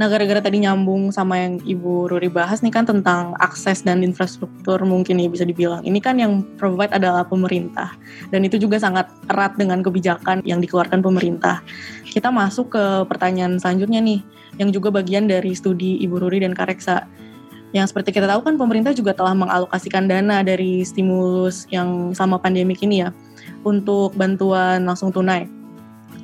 Nah, 0.00 0.08
gara-gara 0.08 0.40
tadi 0.40 0.64
nyambung 0.64 1.12
sama 1.12 1.36
yang 1.36 1.60
Ibu 1.60 2.08
Ruri 2.08 2.32
bahas 2.32 2.64
nih 2.64 2.72
kan 2.72 2.88
tentang 2.88 3.36
akses 3.36 3.84
dan 3.84 4.00
infrastruktur 4.00 4.80
mungkin 4.88 5.20
ya 5.20 5.28
bisa 5.28 5.44
dibilang. 5.44 5.84
Ini 5.84 6.00
kan 6.00 6.16
yang 6.16 6.40
provide 6.56 6.88
adalah 6.96 7.20
pemerintah. 7.28 7.92
Dan 8.32 8.48
itu 8.48 8.56
juga 8.56 8.80
sangat 8.80 9.12
erat 9.28 9.60
dengan 9.60 9.84
kebijakan 9.84 10.40
yang 10.48 10.64
dikeluarkan 10.64 11.04
pemerintah. 11.04 11.60
Kita 12.08 12.32
masuk 12.32 12.72
ke 12.72 12.84
pertanyaan 13.12 13.60
selanjutnya 13.60 14.00
nih, 14.00 14.24
yang 14.56 14.72
juga 14.72 14.88
bagian 14.88 15.28
dari 15.28 15.52
studi 15.52 16.00
Ibu 16.00 16.16
Ruri 16.16 16.40
dan 16.48 16.56
Kareksa. 16.56 17.04
Yang 17.76 17.92
seperti 17.92 18.16
kita 18.16 18.24
tahu 18.24 18.40
kan 18.40 18.56
pemerintah 18.56 18.96
juga 18.96 19.12
telah 19.12 19.36
mengalokasikan 19.36 20.08
dana 20.08 20.40
dari 20.40 20.80
stimulus 20.80 21.68
yang 21.68 22.16
sama 22.16 22.40
pandemik 22.40 22.80
ini 22.80 23.04
ya, 23.04 23.12
untuk 23.68 24.16
bantuan 24.16 24.80
langsung 24.88 25.12
tunai 25.12 25.59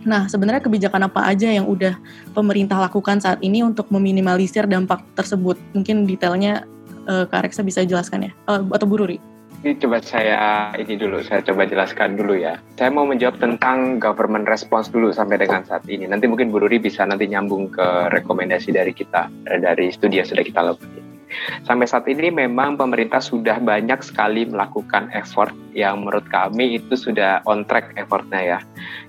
Nah, 0.07 0.31
sebenarnya 0.31 0.63
kebijakan 0.63 1.11
apa 1.11 1.27
aja 1.27 1.51
yang 1.51 1.67
udah 1.67 1.99
pemerintah 2.31 2.79
lakukan 2.79 3.19
saat 3.19 3.43
ini 3.43 3.67
untuk 3.67 3.91
meminimalisir 3.91 4.65
dampak 4.71 5.03
tersebut? 5.19 5.59
Mungkin 5.75 6.07
detailnya 6.07 6.63
uh, 7.11 7.27
Kak 7.27 7.51
Reksa 7.51 7.67
bisa 7.67 7.83
jelaskan 7.83 8.31
ya, 8.31 8.33
uh, 8.47 8.63
atau 8.71 8.87
Bu 8.87 9.03
Ruri? 9.03 9.19
Ini 9.67 9.83
coba 9.83 9.99
saya 9.99 10.71
ini 10.79 10.95
dulu, 10.95 11.27
saya 11.27 11.43
coba 11.43 11.67
jelaskan 11.67 12.15
dulu 12.15 12.39
ya. 12.39 12.55
Saya 12.79 12.95
mau 12.95 13.03
menjawab 13.03 13.43
tentang 13.43 13.99
government 13.99 14.47
response 14.47 14.87
dulu 14.95 15.11
sampai 15.11 15.43
dengan 15.43 15.67
saat 15.67 15.83
ini. 15.91 16.07
Nanti 16.07 16.31
mungkin 16.31 16.55
Bu 16.55 16.63
Ruri 16.63 16.79
bisa 16.79 17.03
nanti 17.03 17.27
nyambung 17.27 17.75
ke 17.75 18.15
rekomendasi 18.15 18.71
dari 18.71 18.95
kita, 18.95 19.27
eh, 19.51 19.59
dari 19.59 19.91
studi 19.91 20.23
yang 20.23 20.29
sudah 20.29 20.47
kita 20.47 20.61
lakukan. 20.63 21.16
Sampai 21.65 21.87
saat 21.89 22.07
ini 22.07 22.31
memang 22.31 22.79
pemerintah 22.79 23.19
sudah 23.19 23.59
banyak 23.59 24.01
sekali 24.05 24.47
melakukan 24.47 25.11
effort 25.13 25.53
yang 25.77 26.03
menurut 26.03 26.25
kami 26.33 26.81
itu 26.81 26.97
sudah 26.97 27.45
on 27.45 27.69
track 27.69 27.93
effortnya 28.01 28.41
ya. 28.41 28.59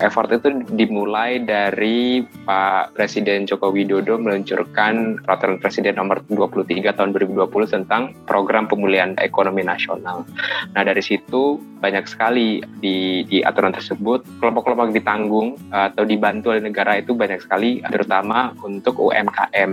Effort 0.03 0.27
itu 0.35 0.51
dimulai 0.75 1.39
dari 1.39 2.27
Pak 2.43 2.97
Presiden 2.97 3.47
Joko 3.47 3.71
Widodo 3.71 4.19
meluncurkan 4.19 5.23
peraturan 5.23 5.63
Presiden 5.63 5.95
nomor 5.95 6.21
23 6.27 6.91
tahun 6.91 7.15
2020 7.15 7.47
tentang 7.71 8.11
program 8.27 8.67
pemulihan 8.67 9.15
ekonomi 9.23 9.63
nasional. 9.63 10.27
Nah 10.75 10.83
dari 10.83 10.99
situ 10.99 11.55
banyak 11.77 12.09
sekali 12.09 12.59
di, 12.81 13.23
di 13.29 13.39
aturan 13.45 13.71
tersebut 13.71 14.25
kelompok-kelompok 14.41 14.91
ditanggung 14.91 15.55
atau 15.69 16.03
dibantu 16.03 16.51
oleh 16.51 16.67
negara 16.67 16.97
itu 16.99 17.13
banyak 17.13 17.39
sekali 17.39 17.79
terutama 17.87 18.51
untuk 18.65 18.97
UMKM. 18.97 19.71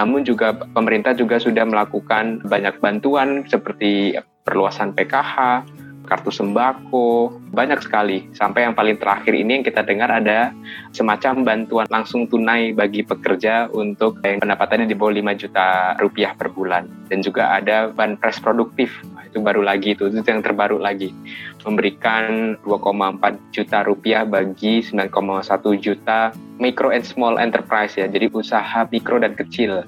Namun 0.00 0.24
juga 0.24 0.56
pemerintah 0.74 1.12
juga 1.14 1.38
sudah 1.38 1.62
melakukan 1.76 2.40
banyak 2.48 2.80
bantuan 2.80 3.44
seperti 3.44 4.16
perluasan 4.48 4.96
PKH, 4.96 5.68
kartu 6.06 6.30
sembako, 6.30 7.34
banyak 7.52 7.82
sekali. 7.82 8.30
Sampai 8.32 8.64
yang 8.64 8.72
paling 8.72 8.96
terakhir 8.96 9.34
ini 9.34 9.60
yang 9.60 9.64
kita 9.66 9.82
dengar 9.82 10.08
ada 10.08 10.54
semacam 10.94 11.42
bantuan 11.42 11.86
langsung 11.90 12.30
tunai 12.30 12.72
bagi 12.72 13.02
pekerja 13.02 13.68
untuk 13.74 14.22
yang 14.22 14.40
pendapatannya 14.40 14.86
di 14.86 14.96
bawah 14.96 15.12
5 15.12 15.42
juta 15.42 15.98
rupiah 15.98 16.32
per 16.38 16.48
bulan. 16.54 16.88
Dan 17.10 17.20
juga 17.20 17.58
ada 17.58 17.90
banpres 17.90 18.38
produktif, 18.38 19.02
itu 19.26 19.42
baru 19.42 19.60
lagi, 19.66 19.92
itu, 19.92 20.08
itu 20.08 20.24
yang 20.24 20.40
terbaru 20.40 20.80
lagi. 20.80 21.12
Memberikan 21.66 22.54
2,4 22.62 23.52
juta 23.52 23.82
rupiah 23.82 24.22
bagi 24.22 24.80
9,1 24.80 25.12
juta 25.76 26.30
micro 26.56 26.88
and 26.88 27.04
small 27.04 27.36
enterprise 27.36 27.98
ya, 27.98 28.08
jadi 28.08 28.32
usaha 28.32 28.88
mikro 28.88 29.20
dan 29.20 29.36
kecil 29.36 29.84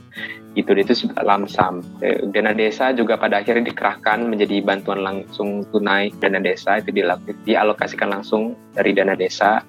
itu 0.56 0.72
itu 0.72 0.94
lamsam. 1.20 1.84
Eh, 2.00 2.24
dana 2.32 2.56
desa 2.56 2.94
juga 2.96 3.20
pada 3.20 3.44
akhirnya 3.44 3.68
dikerahkan 3.68 4.28
menjadi 4.28 4.64
bantuan 4.64 5.04
langsung 5.04 5.66
tunai 5.68 6.14
dana 6.22 6.40
desa 6.40 6.80
itu 6.80 6.94
dialokasikan 7.44 8.08
langsung 8.08 8.56
dari 8.72 8.96
dana 8.96 9.12
desa. 9.12 9.60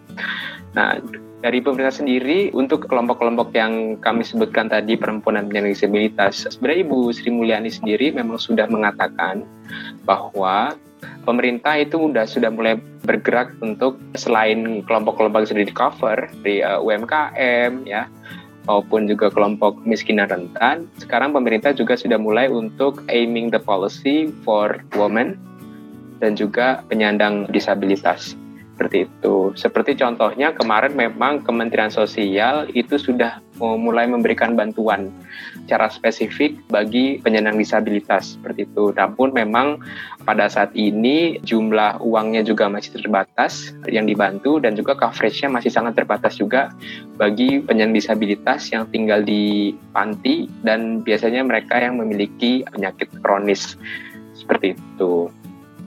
Nah, 0.78 1.02
dari 1.40 1.64
pemerintah 1.64 2.04
sendiri 2.04 2.52
untuk 2.52 2.84
kelompok-kelompok 2.92 3.56
yang 3.56 3.96
kami 4.04 4.28
sebutkan 4.28 4.68
tadi 4.68 5.00
perempuan 5.00 5.40
dan 5.40 5.48
penyandang 5.48 5.72
disabilitas, 5.72 6.44
sebenarnya 6.52 6.84
Ibu 6.84 6.98
Sri 7.16 7.32
Mulyani 7.32 7.72
sendiri 7.72 8.12
memang 8.12 8.36
sudah 8.36 8.68
mengatakan 8.68 9.48
bahwa 10.04 10.76
pemerintah 11.24 11.80
itu 11.80 11.96
sudah 11.96 12.28
sudah 12.28 12.52
mulai 12.52 12.76
bergerak 13.08 13.56
untuk 13.64 13.96
selain 14.20 14.84
kelompok-kelompok 14.84 15.48
yang 15.48 15.50
sudah 15.50 15.66
di 15.66 15.76
cover 15.76 16.18
di 16.44 16.56
uh, 16.60 16.84
UMKM 16.84 17.88
ya 17.88 18.04
maupun 18.70 19.10
juga 19.10 19.34
kelompok 19.34 19.82
miskin 19.82 20.22
dan 20.22 20.30
rentan, 20.30 20.86
sekarang 21.02 21.34
pemerintah 21.34 21.74
juga 21.74 21.98
sudah 21.98 22.22
mulai 22.22 22.46
untuk 22.54 23.02
aiming 23.10 23.50
the 23.50 23.58
policy 23.58 24.30
for 24.46 24.86
women 24.94 25.34
dan 26.22 26.38
juga 26.38 26.86
penyandang 26.86 27.50
disabilitas. 27.50 28.38
Seperti 28.78 29.10
itu. 29.10 29.52
Seperti 29.58 29.98
contohnya 29.98 30.54
kemarin 30.54 30.94
memang 30.94 31.42
Kementerian 31.42 31.92
Sosial 31.92 32.70
itu 32.78 32.96
sudah 32.96 33.42
mulai 33.60 34.08
memberikan 34.08 34.56
bantuan 34.56 35.12
secara 35.70 35.92
spesifik 35.92 36.58
bagi 36.72 37.22
penyandang 37.22 37.60
disabilitas 37.60 38.40
seperti 38.40 38.66
itu. 38.66 38.90
Namun 38.96 39.36
memang 39.36 39.68
pada 40.26 40.50
saat 40.50 40.74
ini 40.74 41.38
jumlah 41.46 42.02
uangnya 42.02 42.42
juga 42.42 42.66
masih 42.72 42.98
terbatas 42.98 43.76
yang 43.86 44.10
dibantu 44.10 44.58
dan 44.58 44.74
juga 44.74 44.98
coveragenya 44.98 45.54
masih 45.62 45.70
sangat 45.70 45.94
terbatas 46.00 46.42
juga 46.42 46.74
bagi 47.22 47.62
penyandang 47.62 48.00
disabilitas 48.02 48.72
yang 48.74 48.90
tinggal 48.90 49.22
di 49.22 49.76
panti 49.94 50.50
dan 50.66 51.06
biasanya 51.06 51.46
mereka 51.46 51.78
yang 51.78 52.02
memiliki 52.02 52.66
penyakit 52.74 53.12
kronis 53.22 53.78
seperti 54.34 54.74
itu. 54.74 55.30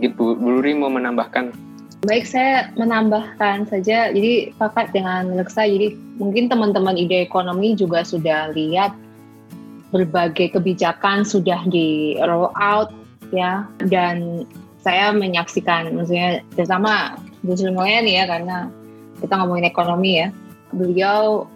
Ibu 0.03 0.39
Luri 0.39 0.75
mau 0.75 0.91
menambahkan 0.91 1.72
Baik, 2.03 2.27
saya 2.27 2.67
menambahkan 2.75 3.71
saja. 3.71 4.11
Jadi 4.11 4.51
pakat 4.59 4.91
dengan 4.91 5.39
Leksa. 5.39 5.63
Jadi 5.71 5.95
mungkin 6.19 6.51
teman-teman 6.51 6.99
ide 6.99 7.23
ekonomi 7.23 7.79
juga 7.79 8.03
sudah 8.03 8.51
lihat 8.51 8.91
berbagai 9.95 10.59
kebijakan 10.59 11.23
sudah 11.23 11.63
di 11.71 12.19
roll 12.19 12.51
out 12.59 12.91
ya. 13.31 13.71
Dan 13.87 14.43
saya 14.83 15.15
menyaksikan, 15.15 15.95
maksudnya 15.95 16.43
terutama 16.59 17.15
justru 17.47 17.71
Sri 17.71 18.19
ya 18.19 18.27
karena 18.27 18.67
kita 19.23 19.39
ngomongin 19.39 19.71
ekonomi 19.71 20.27
ya. 20.27 20.35
Beliau 20.75 21.47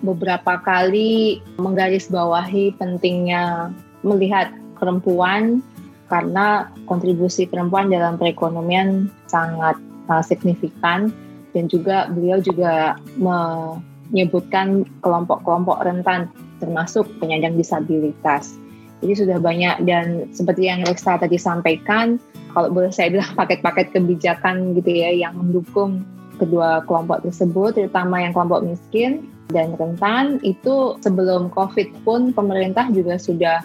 beberapa 0.00 0.64
kali 0.64 1.44
menggarisbawahi 1.60 2.72
pentingnya 2.80 3.68
melihat 4.00 4.48
perempuan 4.80 5.60
karena 6.08 6.72
kontribusi 6.88 7.44
perempuan 7.44 7.92
dalam 7.92 8.16
perekonomian 8.16 9.12
sangat 9.28 9.89
uh, 10.10 10.20
signifikan 10.20 11.14
dan 11.54 11.70
juga 11.70 12.10
beliau 12.10 12.42
juga 12.42 12.98
menyebutkan 13.18 14.86
kelompok-kelompok 15.02 15.82
rentan 15.86 16.30
termasuk 16.58 17.08
penyandang 17.18 17.56
disabilitas. 17.56 18.58
Jadi 19.00 19.24
sudah 19.24 19.38
banyak 19.40 19.88
dan 19.88 20.28
seperti 20.36 20.68
yang 20.68 20.84
Reksa 20.84 21.16
tadi 21.16 21.40
sampaikan, 21.40 22.20
kalau 22.52 22.68
boleh 22.68 22.92
saya 22.92 23.08
bilang 23.08 23.32
paket-paket 23.32 23.96
kebijakan 23.96 24.76
gitu 24.76 24.92
ya 24.92 25.10
yang 25.14 25.40
mendukung 25.40 26.04
kedua 26.36 26.84
kelompok 26.84 27.24
tersebut, 27.24 27.80
terutama 27.80 28.20
yang 28.20 28.36
kelompok 28.36 28.60
miskin 28.60 29.24
dan 29.48 29.72
rentan, 29.80 30.36
itu 30.44 31.00
sebelum 31.00 31.48
COVID 31.56 32.04
pun 32.04 32.36
pemerintah 32.36 32.92
juga 32.92 33.16
sudah 33.16 33.64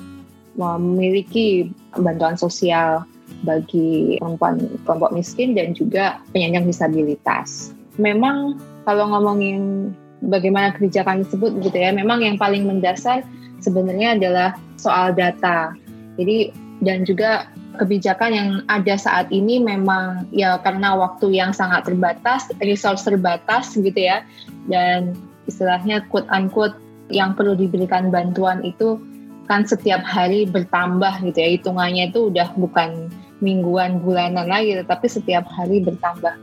memiliki 0.55 1.67
bantuan 1.99 2.39
sosial 2.39 3.03
bagi 3.45 4.17
perempuan 4.17 4.57
kelompok 4.83 5.13
miskin 5.13 5.53
dan 5.53 5.77
juga 5.77 6.19
penyandang 6.33 6.65
disabilitas. 6.65 7.71
Memang 8.01 8.59
kalau 8.83 9.07
ngomongin 9.13 9.93
bagaimana 10.25 10.73
kebijakan 10.73 11.23
tersebut 11.23 11.61
gitu 11.63 11.77
ya, 11.77 11.93
memang 11.93 12.25
yang 12.25 12.35
paling 12.35 12.65
mendasar 12.65 13.23
sebenarnya 13.61 14.17
adalah 14.17 14.57
soal 14.75 15.13
data. 15.13 15.71
Jadi 16.19 16.51
dan 16.83 17.07
juga 17.07 17.47
kebijakan 17.79 18.31
yang 18.31 18.49
ada 18.71 18.95
saat 18.95 19.31
ini 19.31 19.59
memang 19.59 20.27
ya 20.31 20.59
karena 20.59 20.95
waktu 20.95 21.31
yang 21.31 21.51
sangat 21.55 21.87
terbatas, 21.87 22.51
resource 22.59 23.07
terbatas 23.07 23.75
gitu 23.75 23.95
ya, 23.95 24.25
dan 24.67 25.15
istilahnya 25.45 26.03
quote 26.09 26.27
unquote 26.33 26.75
yang 27.13 27.37
perlu 27.37 27.53
diberikan 27.53 28.09
bantuan 28.09 28.65
itu 28.65 28.97
kan 29.45 29.61
setiap 29.61 30.01
hari 30.01 30.49
bertambah 30.49 31.21
gitu 31.21 31.37
ya 31.37 31.49
hitungannya 31.53 32.09
itu 32.09 32.33
udah 32.33 32.49
bukan 32.57 33.13
mingguan 33.45 34.01
bulanan 34.01 34.49
lagi 34.49 34.73
tetapi 34.73 35.05
setiap 35.05 35.45
hari 35.53 35.85
bertambah. 35.85 36.33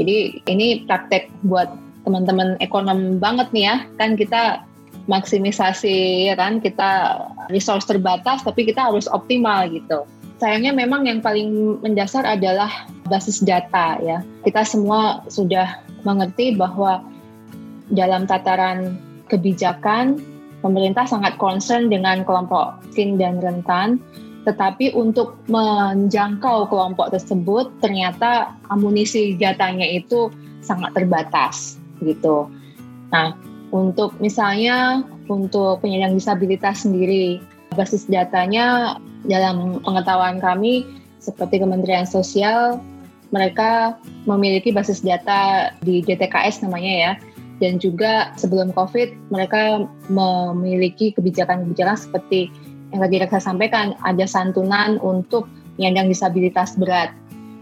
Jadi 0.00 0.40
ini 0.48 0.88
praktek 0.88 1.28
buat 1.44 1.68
teman-teman 2.08 2.56
ekonom 2.64 3.20
banget 3.20 3.52
nih 3.52 3.64
ya. 3.68 3.76
Kan 4.00 4.16
kita 4.16 4.64
maksimisasi 5.12 6.32
ya 6.32 6.34
kan? 6.40 6.64
Kita 6.64 7.20
resource 7.52 7.84
terbatas 7.84 8.40
tapi 8.40 8.64
kita 8.64 8.88
harus 8.88 9.04
optimal 9.12 9.68
gitu. 9.68 10.08
Sayangnya 10.40 10.72
memang 10.72 11.04
yang 11.04 11.20
paling 11.20 11.76
mendasar 11.84 12.24
adalah 12.24 12.72
basis 13.12 13.44
data 13.44 14.00
ya. 14.00 14.24
Kita 14.40 14.64
semua 14.64 15.20
sudah 15.28 15.84
mengerti 16.08 16.56
bahwa 16.56 17.04
dalam 17.92 18.24
tataran 18.24 18.96
kebijakan 19.28 20.16
pemerintah 20.64 21.04
sangat 21.04 21.36
concern 21.36 21.92
dengan 21.92 22.24
kelompok 22.24 22.80
miskin 22.88 23.20
dan 23.20 23.36
rentan 23.44 24.00
tetapi 24.50 24.90
untuk 24.98 25.38
menjangkau 25.46 26.66
kelompok 26.66 27.14
tersebut 27.14 27.70
ternyata 27.78 28.50
amunisi 28.66 29.38
datanya 29.38 29.86
itu 29.86 30.26
sangat 30.58 30.90
terbatas 30.98 31.78
gitu. 32.02 32.50
Nah, 33.14 33.38
untuk 33.70 34.18
misalnya 34.18 35.06
untuk 35.30 35.78
penyandang 35.86 36.18
disabilitas 36.18 36.82
sendiri, 36.82 37.38
basis 37.78 38.10
datanya 38.10 38.98
dalam 39.30 39.78
pengetahuan 39.86 40.42
kami 40.42 40.82
seperti 41.22 41.62
Kementerian 41.62 42.08
Sosial 42.08 42.82
mereka 43.30 43.94
memiliki 44.26 44.74
basis 44.74 45.06
data 45.06 45.70
di 45.86 46.02
DTKS 46.02 46.66
namanya 46.66 46.92
ya 46.92 47.12
dan 47.62 47.76
juga 47.78 48.34
sebelum 48.40 48.74
COVID 48.74 49.30
mereka 49.30 49.86
memiliki 50.10 51.14
kebijakan-kebijakan 51.14 51.94
seperti 51.94 52.50
yang 52.90 53.00
tadi 53.06 53.22
saya 53.22 53.42
sampaikan 53.42 53.94
ada 54.02 54.26
santunan 54.26 54.98
untuk 55.02 55.46
penyandang 55.78 56.10
disabilitas 56.10 56.74
berat 56.74 57.14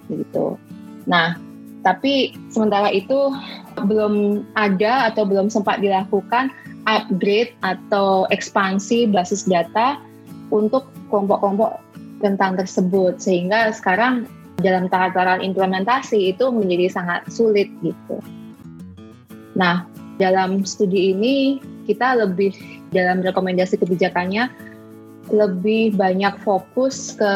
gitu. 0.08 0.56
Nah, 1.04 1.36
tapi 1.84 2.34
sementara 2.48 2.90
itu 2.90 3.32
belum 3.86 4.44
ada 4.58 5.12
atau 5.12 5.28
belum 5.28 5.52
sempat 5.52 5.78
dilakukan 5.84 6.50
upgrade 6.88 7.52
atau 7.60 8.24
ekspansi 8.32 9.12
basis 9.12 9.44
data 9.44 10.00
untuk 10.48 10.88
kelompok-kelompok 11.12 11.76
tentang 12.24 12.58
tersebut 12.58 13.20
sehingga 13.22 13.70
sekarang 13.70 14.26
dalam 14.58 14.90
tataran 14.90 15.38
implementasi 15.38 16.34
itu 16.34 16.50
menjadi 16.50 16.90
sangat 16.90 17.20
sulit 17.30 17.70
gitu. 17.84 18.18
Nah, 19.54 19.86
dalam 20.18 20.66
studi 20.66 21.14
ini 21.14 21.62
kita 21.86 22.18
lebih 22.18 22.52
dalam 22.90 23.22
rekomendasi 23.22 23.78
kebijakannya 23.78 24.50
lebih 25.30 25.94
banyak 25.96 26.34
fokus 26.42 27.16
ke 27.16 27.32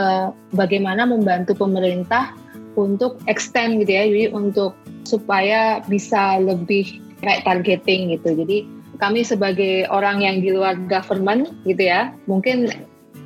bagaimana 0.56 1.04
membantu 1.04 1.56
pemerintah 1.56 2.34
untuk 2.76 3.20
extend 3.28 3.84
gitu 3.84 3.92
ya, 3.92 4.04
jadi 4.08 4.26
untuk 4.32 4.72
supaya 5.04 5.84
bisa 5.86 6.40
lebih 6.40 7.00
kayak 7.20 7.44
targeting 7.44 8.16
gitu. 8.16 8.32
Jadi 8.32 8.64
kami 8.96 9.26
sebagai 9.26 9.84
orang 9.90 10.24
yang 10.24 10.40
di 10.40 10.54
luar 10.54 10.78
government 10.88 11.52
gitu 11.68 11.90
ya, 11.90 12.14
mungkin 12.24 12.70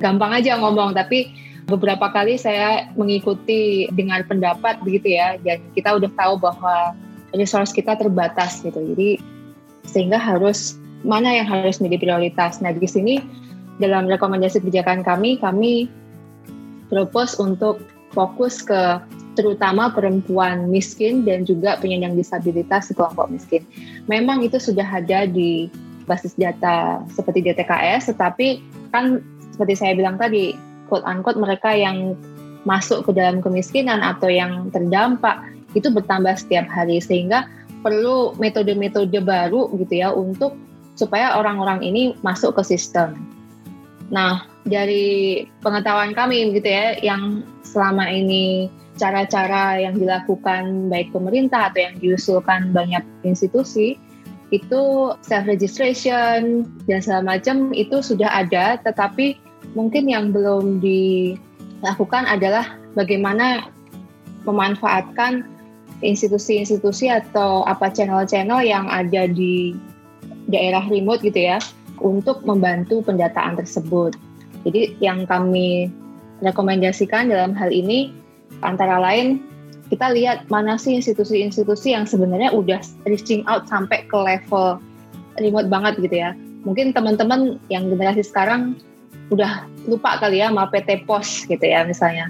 gampang 0.03 0.35
aja 0.35 0.59
ngomong, 0.59 0.93
tapi 0.97 1.31
beberapa 1.67 2.11
kali 2.11 2.39
saya 2.39 2.91
mengikuti 2.95 3.87
dengan 3.95 4.23
pendapat 4.27 4.79
begitu 4.83 5.15
ya, 5.15 5.39
dan 5.43 5.63
kita 5.75 5.95
udah 5.95 6.11
tahu 6.15 6.39
bahwa 6.39 6.95
resource 7.35 7.71
kita 7.71 7.95
terbatas 7.95 8.63
gitu. 8.63 8.79
Jadi 8.95 9.19
sehingga 9.87 10.19
harus 10.19 10.75
mana 11.07 11.31
yang 11.31 11.47
harus 11.47 11.79
menjadi 11.79 12.09
prioritas. 12.09 12.59
Nah 12.59 12.75
di 12.75 12.87
sini 12.87 13.15
dalam 13.77 14.09
rekomendasi 14.09 14.61
kebijakan 14.61 15.05
kami, 15.05 15.37
kami 15.37 15.89
propose 16.89 17.37
untuk 17.37 17.83
fokus 18.15 18.63
ke 18.63 19.01
terutama 19.37 19.93
perempuan 19.93 20.65
miskin 20.73 21.21
dan 21.21 21.45
juga 21.45 21.77
penyandang 21.77 22.17
disabilitas 22.17 22.89
kelompok 22.89 23.29
miskin. 23.29 23.61
Memang 24.09 24.41
itu 24.41 24.57
sudah 24.57 24.85
ada 24.85 25.29
di 25.29 25.69
basis 26.09 26.33
data 26.33 27.05
seperti 27.13 27.45
DTKS, 27.45 28.09
tetapi 28.15 28.63
kan 28.89 29.21
seperti 29.53 29.77
saya 29.77 29.93
bilang 29.93 30.17
tadi, 30.17 30.57
quote 30.89 31.05
unquote 31.05 31.37
mereka 31.37 31.69
yang 31.69 32.17
masuk 32.65 33.05
ke 33.05 33.11
dalam 33.13 33.39
kemiskinan 33.39 34.01
atau 34.01 34.27
yang 34.27 34.73
terdampak 34.73 35.39
itu 35.77 35.93
bertambah 35.93 36.33
setiap 36.33 36.65
hari 36.67 36.97
sehingga 36.97 37.45
perlu 37.85 38.33
metode-metode 38.41 39.21
baru 39.21 39.69
gitu 39.77 39.93
ya 39.93 40.09
untuk 40.09 40.57
supaya 40.97 41.37
orang-orang 41.37 41.85
ini 41.85 42.17
masuk 42.25 42.57
ke 42.57 42.65
sistem. 42.65 43.36
Nah, 44.07 44.47
dari 44.63 45.43
pengetahuan 45.59 46.15
kami 46.15 46.55
gitu 46.55 46.67
ya, 46.67 46.95
yang 47.03 47.43
selama 47.63 48.07
ini 48.07 48.71
cara-cara 48.97 49.77
yang 49.77 49.99
dilakukan 49.99 50.89
baik 50.89 51.13
pemerintah 51.13 51.69
atau 51.69 51.85
yang 51.85 51.95
diusulkan 52.01 52.73
banyak 52.73 53.03
institusi 53.21 53.99
itu 54.49 55.11
self 55.21 55.43
registration 55.43 56.63
dan 56.87 56.99
segala 57.03 57.35
macam 57.35 57.75
itu 57.75 57.99
sudah 57.99 58.31
ada, 58.31 58.79
tetapi 58.79 59.35
mungkin 59.75 60.07
yang 60.07 60.31
belum 60.31 60.79
dilakukan 60.79 62.23
adalah 62.25 62.79
bagaimana 62.95 63.67
memanfaatkan 64.47 65.43
institusi-institusi 65.99 67.11
atau 67.11 67.67
apa 67.67 67.91
channel-channel 67.91 68.63
yang 68.63 68.87
ada 68.87 69.27
di 69.27 69.75
daerah 70.47 70.85
remote 70.87 71.19
gitu 71.27 71.51
ya 71.51 71.59
untuk 72.01 72.45
membantu 72.45 73.01
pendataan 73.01 73.57
tersebut. 73.57 74.15
Jadi 74.65 74.97
yang 74.99 75.25
kami 75.25 75.89
rekomendasikan 76.43 77.29
dalam 77.31 77.55
hal 77.57 77.73
ini 77.73 78.13
Antara 78.65 78.97
lain 78.97 79.43
kita 79.87 80.11
lihat 80.11 80.51
mana 80.51 80.75
sih 80.75 80.99
institusi-institusi 80.99 81.95
yang 81.95 82.03
sebenarnya 82.03 82.51
udah 82.51 82.81
reaching 83.07 83.45
out 83.47 83.69
sampai 83.71 84.03
ke 84.03 84.17
level 84.17 84.81
remote 85.39 85.69
banget 85.71 85.93
gitu 86.03 86.15
ya. 86.27 86.35
Mungkin 86.67 86.91
teman-teman 86.91 87.61
yang 87.71 87.87
generasi 87.87 88.25
sekarang 88.27 88.75
udah 89.31 89.63
lupa 89.87 90.19
kali 90.19 90.43
ya 90.43 90.51
sama 90.51 90.67
PT 90.67 91.07
Pos 91.07 91.47
gitu 91.47 91.63
ya 91.63 91.87
misalnya. 91.87 92.27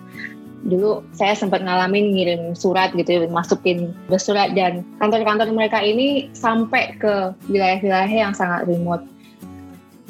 Dulu 0.67 1.01
saya 1.15 1.33
sempat 1.33 1.63
ngalamin 1.63 2.13
ngirim 2.13 2.41
surat 2.53 2.93
gitu 2.93 3.07
ya, 3.07 3.19
masukin 3.29 3.95
bersurat 4.11 4.53
dan 4.53 4.85
kantor-kantor 5.01 5.49
mereka 5.53 5.81
ini 5.81 6.29
sampai 6.37 6.93
ke 6.99 7.33
wilayah-wilayah 7.49 8.09
yang 8.11 8.33
sangat 8.37 8.69
remote. 8.69 9.05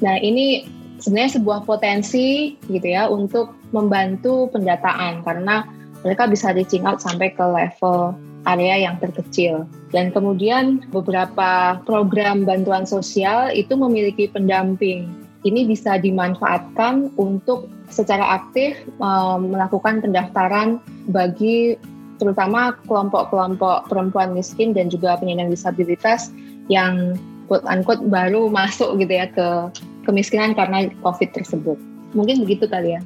Nah 0.02 0.16
ini 0.22 0.68
sebenarnya 1.02 1.42
sebuah 1.42 1.66
potensi 1.66 2.58
gitu 2.70 2.88
ya 2.88 3.10
untuk 3.10 3.54
membantu 3.74 4.50
pendataan 4.54 5.22
karena 5.22 5.66
mereka 6.02 6.30
bisa 6.30 6.54
reaching 6.54 6.86
out 6.86 7.02
sampai 7.02 7.34
ke 7.34 7.42
level 7.42 8.14
area 8.48 8.88
yang 8.88 8.96
terkecil. 9.02 9.68
Dan 9.92 10.14
kemudian 10.16 10.88
beberapa 10.90 11.82
program 11.84 12.48
bantuan 12.48 12.88
sosial 12.88 13.52
itu 13.52 13.76
memiliki 13.76 14.32
pendamping. 14.32 15.12
Ini 15.44 15.68
bisa 15.68 16.00
dimanfaatkan 16.00 17.14
untuk 17.16 17.72
secara 17.88 18.42
aktif 18.42 18.76
um, 19.00 19.54
melakukan 19.54 20.04
pendaftaran 20.04 20.82
bagi 21.12 21.78
terutama 22.18 22.74
kelompok-kelompok 22.90 23.88
perempuan 23.88 24.34
miskin 24.34 24.74
dan 24.74 24.90
juga 24.90 25.16
penyandang 25.22 25.54
disabilitas 25.54 26.34
yang 26.68 27.16
quote 27.48 27.66
unquote 27.66 28.04
baru 28.08 28.52
masuk 28.52 29.00
gitu 29.00 29.12
ya 29.12 29.28
ke 29.32 29.48
kemiskinan 30.04 30.56
karena 30.56 30.92
COVID 31.04 31.34
tersebut. 31.36 31.80
Mungkin 32.16 32.44
begitu 32.48 32.68
kali 32.68 32.96
ya. 32.96 33.02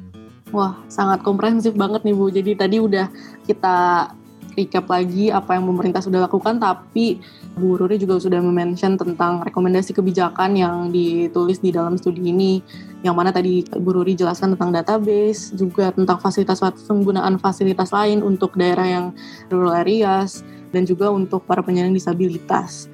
Wah, 0.52 0.76
sangat 0.92 1.24
komprehensif 1.24 1.72
banget 1.72 2.04
nih 2.04 2.12
Bu. 2.12 2.28
Jadi 2.28 2.52
tadi 2.52 2.76
udah 2.76 3.08
kita 3.48 4.10
recap 4.52 4.84
lagi 4.92 5.32
apa 5.32 5.56
yang 5.56 5.64
pemerintah 5.64 6.04
sudah 6.04 6.28
lakukan, 6.28 6.60
tapi 6.60 7.16
Bu 7.56 7.80
Ruri 7.80 7.96
juga 7.96 8.20
sudah 8.20 8.36
mention 8.44 9.00
tentang 9.00 9.40
rekomendasi 9.48 9.96
kebijakan 9.96 10.52
yang 10.52 10.92
ditulis 10.92 11.64
di 11.64 11.72
dalam 11.72 11.96
studi 11.96 12.28
ini, 12.28 12.60
yang 13.00 13.16
mana 13.16 13.32
tadi 13.32 13.64
Bu 13.64 13.96
Ruri 13.96 14.12
jelaskan 14.12 14.52
tentang 14.52 14.76
database, 14.76 15.56
juga 15.56 15.88
tentang 15.96 16.20
fasilitas 16.20 16.60
penggunaan 16.84 17.40
fasilitas 17.40 17.96
lain 17.96 18.20
untuk 18.20 18.52
daerah 18.52 18.84
yang 18.84 19.16
rural 19.48 19.80
areas, 19.80 20.44
dan 20.72 20.84
juga 20.84 21.08
untuk 21.08 21.48
para 21.48 21.64
penyandang 21.64 21.96
disabilitas. 21.96 22.91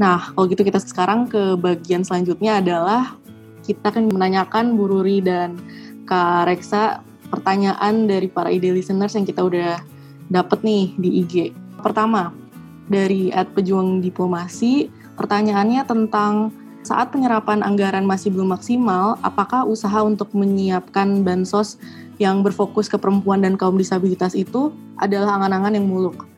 Nah, 0.00 0.32
kalau 0.32 0.48
gitu 0.48 0.64
kita 0.64 0.80
sekarang 0.80 1.28
ke 1.28 1.60
bagian 1.60 2.00
selanjutnya 2.00 2.64
adalah 2.64 3.20
kita 3.60 3.92
akan 3.92 4.08
menanyakan 4.08 4.72
Bu 4.72 4.88
Ruri 4.88 5.20
dan 5.20 5.60
Kak 6.08 6.48
Reksa 6.48 7.04
pertanyaan 7.28 8.08
dari 8.08 8.32
para 8.32 8.48
ide 8.48 8.72
listeners 8.72 9.12
yang 9.12 9.28
kita 9.28 9.44
udah 9.44 9.76
dapet 10.32 10.64
nih 10.64 10.96
di 10.96 11.10
IG. 11.20 11.34
Pertama, 11.84 12.32
dari 12.88 13.28
at 13.28 13.52
pejuang 13.52 14.00
diplomasi, 14.00 14.88
pertanyaannya 15.20 15.84
tentang 15.84 16.48
saat 16.80 17.12
penyerapan 17.12 17.60
anggaran 17.60 18.08
masih 18.08 18.32
belum 18.32 18.56
maksimal, 18.56 19.20
apakah 19.20 19.68
usaha 19.68 20.00
untuk 20.00 20.32
menyiapkan 20.32 21.20
bansos 21.20 21.76
yang 22.16 22.40
berfokus 22.40 22.88
ke 22.88 22.96
perempuan 22.96 23.44
dan 23.44 23.60
kaum 23.60 23.76
disabilitas 23.76 24.32
itu 24.32 24.72
adalah 24.96 25.36
angan-angan 25.36 25.76
yang 25.76 25.84
muluk? 25.84 26.29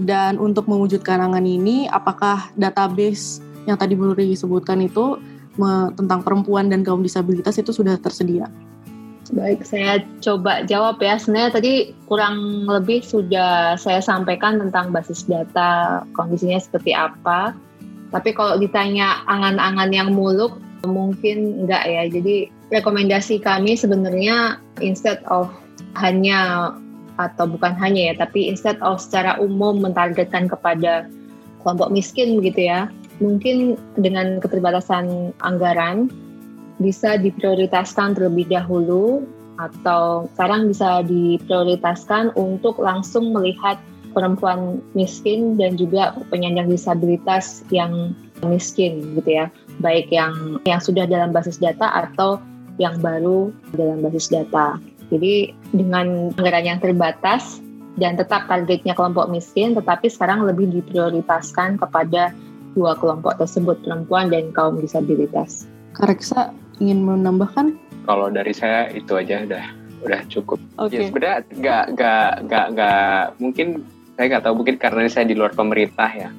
Dan 0.00 0.40
untuk 0.40 0.64
mewujudkan 0.70 1.20
angan 1.20 1.44
ini, 1.44 1.84
apakah 1.90 2.48
database 2.56 3.44
yang 3.68 3.76
tadi 3.76 3.92
Bu 3.92 4.16
disebutkan 4.16 4.80
itu 4.80 5.20
tentang 5.94 6.24
perempuan 6.24 6.72
dan 6.72 6.80
kaum 6.80 7.04
disabilitas 7.04 7.60
itu 7.60 7.76
sudah 7.76 8.00
tersedia? 8.00 8.48
Baik, 9.32 9.64
saya 9.64 10.00
coba 10.20 10.64
jawab 10.64 11.00
ya. 11.00 11.16
Sebenarnya 11.16 11.56
tadi 11.56 11.72
kurang 12.04 12.68
lebih 12.68 13.00
sudah 13.00 13.80
saya 13.80 14.00
sampaikan 14.04 14.60
tentang 14.60 14.92
basis 14.92 15.24
data, 15.24 16.04
kondisinya 16.12 16.60
seperti 16.60 16.92
apa. 16.92 17.56
Tapi 18.12 18.36
kalau 18.36 18.60
ditanya 18.60 19.24
angan-angan 19.24 19.88
yang 19.88 20.12
muluk, 20.12 20.60
mungkin 20.84 21.64
enggak 21.64 21.84
ya. 21.88 22.02
Jadi 22.12 22.52
rekomendasi 22.68 23.40
kami 23.40 23.72
sebenarnya 23.72 24.60
instead 24.84 25.24
of 25.32 25.48
hanya 25.96 26.72
atau 27.20 27.44
bukan 27.48 27.76
hanya 27.76 28.12
ya, 28.12 28.14
tapi 28.24 28.48
instead 28.48 28.76
of 28.80 29.00
secara 29.00 29.36
umum 29.40 29.80
mentargetkan 29.82 30.48
kepada 30.48 31.08
kelompok 31.62 31.92
miskin 31.92 32.40
begitu 32.40 32.68
ya, 32.68 32.88
mungkin 33.22 33.78
dengan 33.98 34.42
keterbatasan 34.42 35.36
anggaran 35.44 36.10
bisa 36.82 37.20
diprioritaskan 37.20 38.18
terlebih 38.18 38.50
dahulu 38.50 39.22
atau 39.60 40.26
sekarang 40.34 40.72
bisa 40.72 41.04
diprioritaskan 41.06 42.34
untuk 42.34 42.80
langsung 42.82 43.30
melihat 43.30 43.78
perempuan 44.12 44.82
miskin 44.92 45.56
dan 45.56 45.78
juga 45.78 46.18
penyandang 46.28 46.68
disabilitas 46.68 47.64
yang 47.72 48.12
miskin 48.44 49.16
gitu 49.16 49.44
ya. 49.44 49.46
Baik 49.80 50.10
yang 50.12 50.60
yang 50.68 50.82
sudah 50.82 51.06
dalam 51.06 51.30
basis 51.30 51.62
data 51.62 51.88
atau 51.88 52.42
yang 52.80 52.98
baru 53.00 53.52
dalam 53.76 54.02
basis 54.04 54.32
data 54.32 54.80
jadi 55.12 55.52
dengan 55.76 56.32
anggaran 56.40 56.64
yang 56.64 56.80
terbatas 56.80 57.60
dan 58.00 58.16
tetap 58.16 58.48
targetnya 58.48 58.96
kelompok 58.96 59.28
miskin 59.28 59.76
tetapi 59.76 60.08
sekarang 60.08 60.48
lebih 60.48 60.72
diprioritaskan 60.72 61.76
kepada 61.76 62.32
dua 62.72 62.96
kelompok 62.96 63.36
tersebut 63.36 63.84
perempuan 63.84 64.32
dan 64.32 64.48
kaum 64.56 64.80
disabilitas. 64.80 65.68
Kareksa 65.92 66.56
ingin 66.80 67.04
menambahkan? 67.04 67.76
Kalau 68.08 68.32
dari 68.32 68.56
saya 68.56 68.88
itu 68.90 69.12
aja 69.12 69.44
udah 69.44 69.64
udah 70.02 70.20
cukup. 70.26 70.58
Oke. 70.80 70.96
Okay. 70.96 70.98
Ya 70.98 71.00
sebenarnya 71.06 71.38
nggak 71.52 71.84
nggak 71.94 72.30
nggak 72.48 72.66
nggak 72.74 73.20
mungkin 73.38 73.66
saya 74.16 74.26
nggak 74.32 74.44
tahu 74.44 74.54
mungkin 74.58 74.76
karena 74.80 75.00
saya 75.06 75.24
di 75.28 75.36
luar 75.36 75.52
pemerintah 75.54 76.10
ya. 76.10 76.30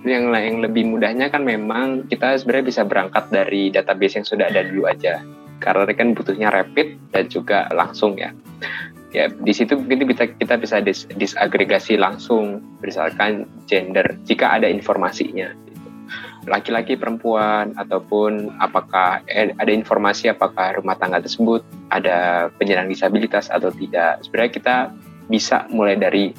Yang 0.00 0.24
yang 0.32 0.58
lebih 0.64 0.84
mudahnya 0.88 1.28
kan 1.28 1.44
memang 1.44 2.08
kita 2.08 2.36
sebenarnya 2.40 2.66
bisa 2.66 2.82
berangkat 2.88 3.24
dari 3.28 3.68
database 3.68 4.20
yang 4.20 4.26
sudah 4.26 4.46
ada 4.48 4.64
dulu 4.64 4.88
aja. 4.88 5.20
Karena 5.60 5.92
kan 5.92 6.16
butuhnya 6.16 6.48
rapid 6.48 6.98
dan 7.12 7.28
juga 7.28 7.68
langsung 7.70 8.16
ya. 8.16 8.32
Ya 9.10 9.26
di 9.26 9.50
situ 9.50 9.74
mungkin 9.74 10.06
bisa 10.06 10.30
kita 10.30 10.54
bisa 10.54 10.78
dis, 10.78 11.02
disagregasi 11.18 11.98
langsung 11.98 12.62
berdasarkan 12.78 13.42
gender 13.66 14.06
jika 14.22 14.54
ada 14.54 14.70
informasinya 14.70 15.50
laki-laki 16.48 16.96
perempuan 16.96 17.76
ataupun 17.76 18.56
apakah 18.62 19.20
eh, 19.28 19.52
ada 19.60 19.72
informasi 19.72 20.32
apakah 20.32 20.80
rumah 20.80 20.96
tangga 20.96 21.20
tersebut 21.20 21.60
ada 21.92 22.48
penyandang 22.56 22.88
disabilitas 22.88 23.52
atau 23.52 23.68
tidak 23.68 24.24
sebenarnya 24.24 24.52
kita 24.52 24.76
bisa 25.28 25.68
mulai 25.68 26.00
dari 26.00 26.32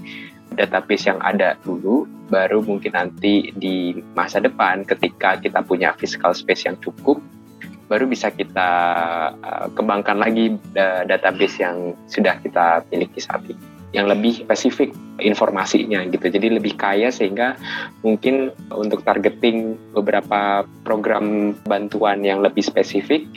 database 0.58 1.08
yang 1.08 1.22
ada 1.22 1.56
dulu 1.62 2.10
baru 2.28 2.66
mungkin 2.66 2.98
nanti 2.98 3.54
di 3.54 3.96
masa 4.18 4.42
depan 4.42 4.84
ketika 4.88 5.38
kita 5.38 5.62
punya 5.62 5.94
physical 5.96 6.34
space 6.34 6.66
yang 6.66 6.76
cukup 6.82 7.22
baru 7.92 8.08
bisa 8.08 8.32
kita 8.32 8.72
uh, 9.36 9.68
kembangkan 9.76 10.16
lagi 10.24 10.56
uh, 10.80 11.04
database 11.04 11.60
yang 11.60 11.92
sudah 12.08 12.40
kita 12.40 12.88
miliki 12.88 13.20
saat 13.20 13.44
ini 13.52 13.72
yang 13.92 14.08
lebih 14.08 14.48
spesifik 14.48 14.96
informasinya 15.20 16.00
gitu. 16.08 16.32
Jadi 16.32 16.48
lebih 16.56 16.80
kaya 16.80 17.12
sehingga 17.12 17.60
mungkin 18.02 18.56
untuk 18.72 19.04
targeting 19.04 19.76
beberapa 19.92 20.64
program 20.88 21.52
bantuan 21.68 22.24
yang 22.24 22.40
lebih 22.40 22.64
spesifik 22.64 23.28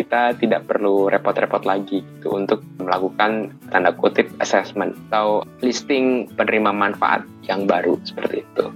kita 0.00 0.32
tidak 0.40 0.64
perlu 0.64 1.12
repot-repot 1.12 1.68
lagi 1.68 2.00
gitu 2.00 2.32
untuk 2.32 2.64
melakukan 2.80 3.52
tanda 3.68 3.92
kutip 3.92 4.32
assessment 4.40 4.96
atau 5.12 5.44
listing 5.60 6.24
penerima 6.40 6.72
manfaat 6.72 7.20
yang 7.44 7.68
baru 7.68 8.00
seperti 8.08 8.40
itu. 8.40 8.66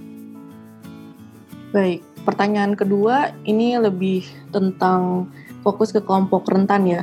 Baik, 1.73 2.05
pertanyaan 2.25 2.73
kedua 2.73 3.31
ini 3.45 3.77
lebih 3.77 4.25
tentang 4.49 5.29
fokus 5.61 5.93
ke 5.93 6.01
kelompok 6.01 6.49
rentan 6.49 6.83
ya. 6.89 7.01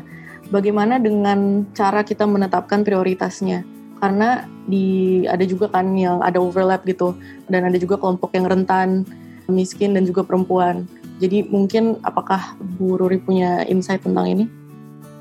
Bagaimana 0.50 1.00
dengan 1.00 1.64
cara 1.72 2.02
kita 2.02 2.26
menetapkan 2.26 2.82
prioritasnya? 2.82 3.64
karena 4.02 4.50
di 4.66 5.22
ada 5.30 5.46
juga 5.46 5.70
kan 5.70 5.94
yang 5.94 6.18
ada 6.26 6.42
overlap 6.42 6.82
gitu 6.90 7.14
dan 7.46 7.70
ada 7.70 7.78
juga 7.78 7.94
kelompok 7.94 8.34
yang 8.34 8.50
rentan 8.50 9.06
miskin 9.46 9.94
dan 9.94 10.02
juga 10.02 10.26
perempuan 10.26 10.90
jadi 11.22 11.46
mungkin 11.46 12.02
apakah 12.02 12.58
Bu 12.78 12.98
Ruri 12.98 13.22
punya 13.22 13.62
insight 13.70 14.02
tentang 14.02 14.26
ini? 14.26 14.44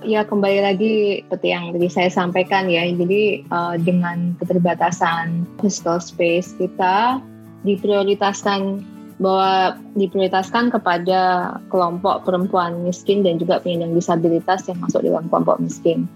Ya 0.02 0.26
kembali 0.26 0.66
lagi 0.66 1.22
seperti 1.22 1.48
yang 1.54 1.78
tadi 1.78 1.88
saya 1.94 2.10
sampaikan 2.10 2.66
ya, 2.66 2.90
jadi 2.90 3.46
uh, 3.54 3.78
dengan 3.78 4.34
keterbatasan 4.42 5.46
physical 5.62 6.02
space 6.02 6.58
kita 6.58 7.22
diprioritaskan 7.62 8.82
bahwa 9.22 9.78
diprioritaskan 9.94 10.74
kepada 10.74 11.54
kelompok 11.70 12.26
perempuan 12.26 12.82
miskin 12.82 13.22
dan 13.22 13.38
juga 13.38 13.62
penyandang 13.62 13.94
disabilitas 13.94 14.66
yang 14.66 14.82
masuk 14.82 15.06
dalam 15.06 15.30
kelompok 15.30 15.62
miskin. 15.62 16.10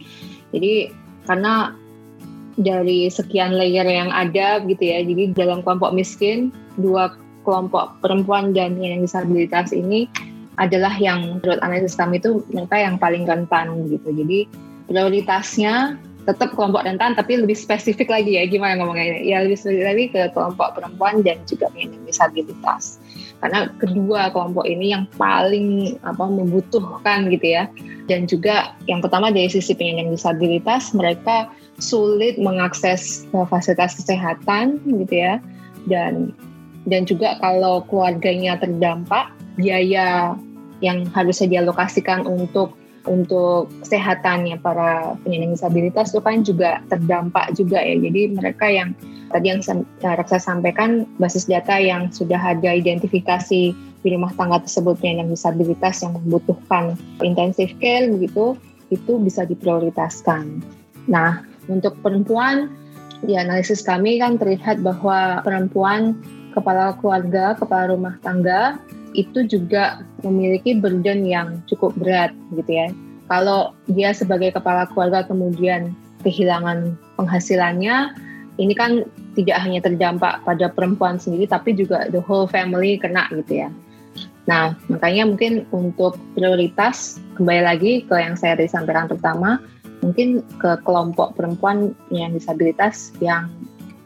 Jadi 0.49 0.89
karena 1.29 1.77
dari 2.57 3.11
sekian 3.11 3.53
layer 3.53 3.85
yang 3.85 4.09
ada 4.09 4.63
gitu 4.65 4.81
ya. 4.81 5.05
Jadi 5.05 5.37
dalam 5.37 5.61
kelompok 5.61 5.93
miskin, 5.93 6.49
dua 6.81 7.13
kelompok 7.45 8.01
perempuan 8.01 8.57
dan 8.57 8.79
yang 8.81 9.05
disabilitas 9.05 9.69
ini 9.69 10.09
adalah 10.55 10.95
yang 10.97 11.39
menurut 11.39 11.59
analisis 11.61 11.99
kami 11.99 12.17
itu 12.17 12.41
mereka 12.49 12.79
yang 12.79 12.95
paling 12.95 13.27
rentan 13.27 13.85
gitu. 13.91 14.09
Jadi 14.09 14.49
prioritasnya 14.87 15.99
tetap 16.25 16.57
kelompok 16.57 16.81
rentan 16.81 17.13
tapi 17.13 17.37
lebih 17.37 17.53
spesifik 17.53 18.09
lagi 18.09 18.33
ya 18.33 18.49
gimana 18.49 18.81
ngomongnya 18.81 19.21
ya 19.21 19.45
lebih 19.45 19.61
spesifik 19.61 19.85
lagi 19.85 20.05
ke 20.09 20.21
kelompok 20.33 20.73
perempuan 20.73 21.21
dan 21.21 21.37
juga 21.45 21.69
penyandang 21.69 22.05
disabilitas. 22.09 22.97
Karena 23.45 23.69
kedua 23.77 24.33
kelompok 24.33 24.65
ini 24.65 24.89
yang 24.89 25.05
paling 25.21 26.01
apa 26.01 26.25
membutuhkan 26.25 27.29
gitu 27.29 27.45
ya. 27.45 27.69
Dan 28.09 28.25
juga 28.25 28.73
yang 28.89 29.05
pertama 29.05 29.29
dari 29.29 29.49
sisi 29.53 29.77
penyandang 29.77 30.17
disabilitas 30.17 30.97
mereka 30.97 31.49
sulit 31.77 32.41
mengakses 32.41 33.29
fasilitas 33.29 34.01
kesehatan 34.01 34.81
gitu 35.05 35.13
ya. 35.13 35.37
Dan 35.85 36.33
dan 36.89 37.05
juga 37.05 37.37
kalau 37.37 37.85
keluarganya 37.85 38.57
terdampak 38.57 39.29
biaya 39.61 40.33
yang 40.81 41.05
harusnya 41.13 41.61
dialokasikan 41.61 42.25
untuk 42.25 42.73
untuk 43.05 43.69
kesehatannya 43.85 44.61
para 44.61 45.13
penyandang 45.21 45.53
disabilitas 45.57 46.11
itu 46.13 46.21
kan 46.21 46.41
juga 46.41 46.81
terdampak 46.89 47.53
juga 47.57 47.81
ya. 47.81 47.95
Jadi 47.97 48.21
mereka 48.33 48.65
yang 48.69 48.93
tadi 49.29 49.53
yang 49.53 49.61
Raksa 50.01 50.37
sampaikan 50.37 51.05
basis 51.17 51.49
data 51.49 51.77
yang 51.77 52.09
sudah 52.13 52.37
ada 52.37 52.73
identifikasi 52.73 53.73
di 53.75 54.07
rumah 54.13 54.29
tangga 54.37 54.61
tersebut 54.61 55.01
penyandang 55.01 55.33
disabilitas 55.33 56.05
yang 56.05 56.13
membutuhkan 56.21 56.93
intensive 57.25 57.73
care 57.81 58.05
begitu 58.05 58.53
itu 58.93 59.17
bisa 59.17 59.49
diprioritaskan. 59.49 60.61
Nah, 61.09 61.41
untuk 61.65 61.97
perempuan 62.05 62.69
di 63.25 63.33
analisis 63.33 63.81
kami 63.81 64.21
kan 64.21 64.37
terlihat 64.37 64.85
bahwa 64.85 65.41
perempuan 65.41 66.13
kepala 66.53 66.93
keluarga, 67.01 67.57
kepala 67.57 67.91
rumah 67.91 68.15
tangga 68.21 68.77
itu 69.15 69.47
juga 69.47 70.03
memiliki 70.21 70.75
burden 70.75 71.23
yang 71.23 71.63
cukup 71.71 71.95
berat 71.95 72.35
gitu 72.51 72.71
ya. 72.71 72.87
Kalau 73.31 73.73
dia 73.89 74.13
sebagai 74.13 74.53
kepala 74.53 74.85
keluarga 74.91 75.25
kemudian 75.25 75.95
kehilangan 76.21 76.93
penghasilannya, 77.17 78.13
ini 78.61 78.73
kan 78.77 79.07
tidak 79.33 79.57
hanya 79.63 79.81
terdampak 79.83 80.43
pada 80.45 80.71
perempuan 80.71 81.19
sendiri 81.19 81.49
tapi 81.49 81.75
juga 81.75 82.07
the 82.11 82.21
whole 82.23 82.47
family 82.47 82.95
kena 82.99 83.27
gitu 83.33 83.65
ya. 83.65 83.69
Nah, 84.45 84.77
makanya 84.87 85.25
mungkin 85.25 85.65
untuk 85.73 86.21
prioritas 86.37 87.17
kembali 87.33 87.61
lagi 87.65 87.91
ke 88.05 88.13
yang 88.13 88.37
saya 88.37 88.53
tadi 88.53 88.69
sampaikan 88.69 89.09
pertama, 89.09 89.57
mungkin 90.05 90.45
ke 90.61 90.77
kelompok 90.85 91.33
perempuan 91.33 91.97
yang 92.13 92.29
disabilitas 92.37 93.09
yang 93.19 93.49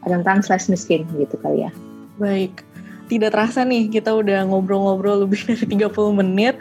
rentan 0.08 0.40
slash 0.40 0.72
miskin 0.72 1.04
gitu 1.20 1.36
kali 1.44 1.68
ya. 1.68 1.72
Baik, 2.16 2.64
tidak 3.10 3.34
terasa 3.34 3.66
nih 3.66 3.90
kita 3.90 4.14
udah 4.14 4.46
ngobrol-ngobrol 4.46 5.26
lebih 5.26 5.42
dari 5.50 5.66
30 5.66 5.90
menit 6.22 6.54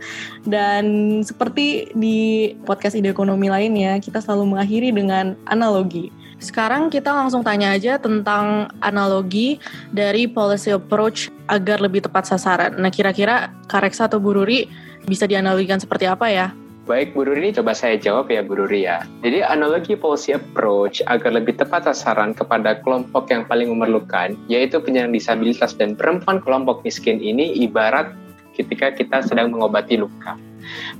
dan 0.50 0.86
seperti 1.22 1.94
di 1.94 2.52
podcast 2.66 2.98
ide 2.98 3.14
ekonomi 3.14 3.54
lainnya 3.54 4.02
kita 4.02 4.18
selalu 4.18 4.58
mengakhiri 4.58 4.90
dengan 4.90 5.38
analogi. 5.46 6.10
Sekarang 6.40 6.88
kita 6.88 7.12
langsung 7.12 7.44
tanya 7.44 7.76
aja 7.76 8.00
tentang 8.00 8.72
analogi 8.80 9.60
dari 9.92 10.26
policy 10.26 10.72
approach 10.72 11.28
agar 11.52 11.84
lebih 11.84 12.08
tepat 12.08 12.32
sasaran. 12.32 12.80
Nah 12.80 12.90
kira-kira 12.90 13.52
Kareksa 13.68 14.08
atau 14.08 14.24
Bu 14.24 14.34
Ruri 14.34 14.66
bisa 15.04 15.28
dianalogikan 15.28 15.84
seperti 15.84 16.08
apa 16.08 16.32
ya? 16.32 16.48
Baik 16.90 17.14
Bu 17.14 17.22
Ruri, 17.22 17.54
coba 17.54 17.78
saya 17.78 18.02
jawab 18.02 18.34
ya 18.34 18.42
Bu 18.42 18.58
Ruri 18.58 18.90
ya. 18.90 19.06
Jadi 19.22 19.46
analogi 19.46 19.94
policy 19.94 20.34
approach 20.34 21.06
agar 21.06 21.38
lebih 21.38 21.54
tepat 21.54 21.86
sasaran 21.86 22.34
kepada 22.34 22.82
kelompok 22.82 23.30
yang 23.30 23.46
paling 23.46 23.70
memerlukan, 23.70 24.34
yaitu 24.50 24.82
penyandang 24.82 25.14
disabilitas 25.14 25.78
dan 25.78 25.94
perempuan 25.94 26.42
kelompok 26.42 26.82
miskin 26.82 27.22
ini 27.22 27.62
ibarat 27.62 28.10
ketika 28.58 28.90
kita 28.90 29.22
sedang 29.22 29.54
mengobati 29.54 30.02
luka. 30.02 30.34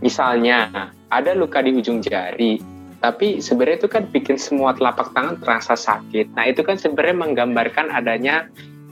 Misalnya, 0.06 0.94
ada 1.10 1.34
luka 1.34 1.66
di 1.66 1.74
ujung 1.74 2.06
jari, 2.06 2.62
tapi 3.02 3.42
sebenarnya 3.42 3.82
itu 3.82 3.90
kan 3.90 4.06
bikin 4.14 4.38
semua 4.38 4.78
telapak 4.78 5.10
tangan 5.18 5.42
terasa 5.42 5.74
sakit. 5.74 6.38
Nah 6.38 6.46
itu 6.52 6.62
kan 6.62 6.78
sebenarnya 6.78 7.18
menggambarkan 7.18 7.90
adanya 7.90 8.46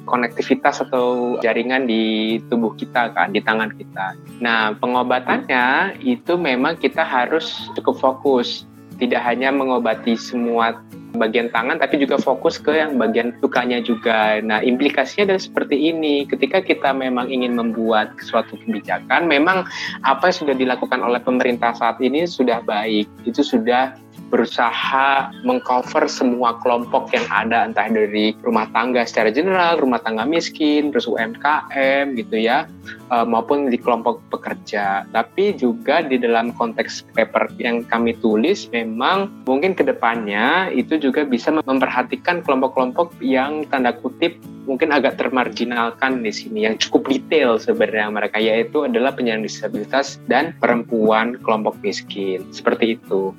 konektivitas 0.08 0.82
atau 0.88 1.38
jaringan 1.44 1.86
di 1.86 2.38
tubuh 2.48 2.72
kita 2.80 3.12
kan, 3.12 3.36
di 3.36 3.44
tangan 3.44 3.76
kita. 3.76 4.16
Nah, 4.40 4.74
pengobatannya 4.80 6.00
itu 6.02 6.40
memang 6.40 6.80
kita 6.80 7.04
harus 7.04 7.68
cukup 7.76 8.00
fokus, 8.00 8.64
tidak 8.98 9.22
hanya 9.28 9.52
mengobati 9.52 10.18
semua 10.18 10.80
bagian 11.18 11.50
tangan 11.50 11.82
tapi 11.82 11.98
juga 11.98 12.22
fokus 12.22 12.62
ke 12.62 12.78
yang 12.78 12.96
bagian 12.96 13.34
lukanya 13.42 13.82
juga. 13.82 14.38
Nah, 14.40 14.62
implikasinya 14.62 15.34
adalah 15.34 15.44
seperti 15.44 15.76
ini. 15.90 16.24
Ketika 16.30 16.62
kita 16.62 16.94
memang 16.94 17.28
ingin 17.28 17.58
membuat 17.58 18.14
suatu 18.22 18.56
kebijakan, 18.66 19.26
memang 19.26 19.66
apa 20.06 20.30
yang 20.30 20.38
sudah 20.38 20.56
dilakukan 20.56 21.02
oleh 21.02 21.20
pemerintah 21.20 21.74
saat 21.74 21.98
ini 22.00 22.30
sudah 22.30 22.62
baik. 22.64 23.10
Itu 23.26 23.42
sudah 23.42 23.98
berusaha 24.28 25.32
mengcover 25.48 26.06
semua 26.12 26.60
kelompok 26.60 27.12
yang 27.16 27.28
ada 27.32 27.64
entah 27.68 27.88
dari 27.88 28.36
rumah 28.44 28.68
tangga 28.76 29.08
secara 29.08 29.32
general, 29.32 29.80
rumah 29.80 30.04
tangga 30.04 30.28
miskin, 30.28 30.92
terus 30.92 31.08
UMKM 31.08 32.16
gitu 32.20 32.36
ya, 32.36 32.68
uh, 33.12 33.24
maupun 33.24 33.72
di 33.72 33.80
kelompok 33.80 34.20
pekerja. 34.32 35.08
Tapi 35.12 35.56
juga 35.56 36.04
di 36.04 36.20
dalam 36.20 36.52
konteks 36.56 37.08
paper 37.16 37.56
yang 37.60 37.88
kami 37.88 38.16
tulis 38.20 38.68
memang 38.72 39.32
mungkin 39.48 39.74
ke 39.74 39.84
depannya 39.88 40.72
itu 40.76 41.00
juga 41.00 41.24
bisa 41.24 41.52
memperhatikan 41.52 42.44
kelompok-kelompok 42.44 43.16
yang 43.24 43.64
tanda 43.72 43.96
kutip 43.96 44.36
mungkin 44.68 44.92
agak 44.92 45.16
termarginalkan 45.16 46.20
di 46.20 46.30
sini 46.36 46.68
yang 46.68 46.76
cukup 46.76 47.08
detail 47.08 47.56
sebenarnya 47.56 48.12
mereka 48.12 48.38
yaitu 48.38 48.84
adalah 48.84 49.16
penyandang 49.16 49.48
disabilitas 49.48 50.20
dan 50.28 50.52
perempuan 50.60 51.40
kelompok 51.40 51.80
miskin 51.80 52.44
seperti 52.52 53.00
itu. 53.00 53.32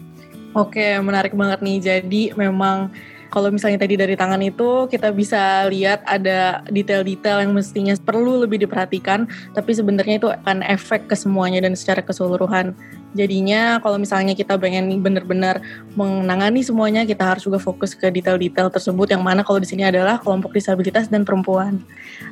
Oke, 0.58 0.98
menarik 0.98 1.38
banget 1.38 1.62
nih. 1.62 1.78
Jadi 1.78 2.22
memang 2.34 2.90
kalau 3.30 3.52
misalnya 3.54 3.78
tadi 3.78 3.94
dari 3.94 4.18
tangan 4.18 4.42
itu 4.42 4.90
kita 4.90 5.14
bisa 5.14 5.68
lihat 5.70 6.02
ada 6.02 6.66
detail-detail 6.66 7.46
yang 7.46 7.54
mestinya 7.54 7.94
perlu 7.94 8.42
lebih 8.42 8.66
diperhatikan, 8.66 9.30
tapi 9.54 9.70
sebenarnya 9.70 10.18
itu 10.18 10.26
akan 10.26 10.66
efek 10.66 11.06
ke 11.06 11.14
semuanya 11.14 11.62
dan 11.62 11.78
secara 11.78 12.02
keseluruhan. 12.02 12.74
Jadinya 13.14 13.78
kalau 13.78 14.02
misalnya 14.02 14.34
kita 14.34 14.58
pengen 14.58 14.98
benar-benar 14.98 15.62
menangani 15.94 16.66
semuanya, 16.66 17.06
kita 17.06 17.22
harus 17.22 17.46
juga 17.46 17.62
fokus 17.62 17.94
ke 17.94 18.10
detail-detail 18.10 18.68
tersebut 18.68 19.14
yang 19.14 19.22
mana 19.22 19.46
kalau 19.46 19.62
di 19.62 19.68
sini 19.70 19.86
adalah 19.86 20.18
kelompok 20.18 20.58
disabilitas 20.58 21.06
dan 21.06 21.22
perempuan. 21.22 21.78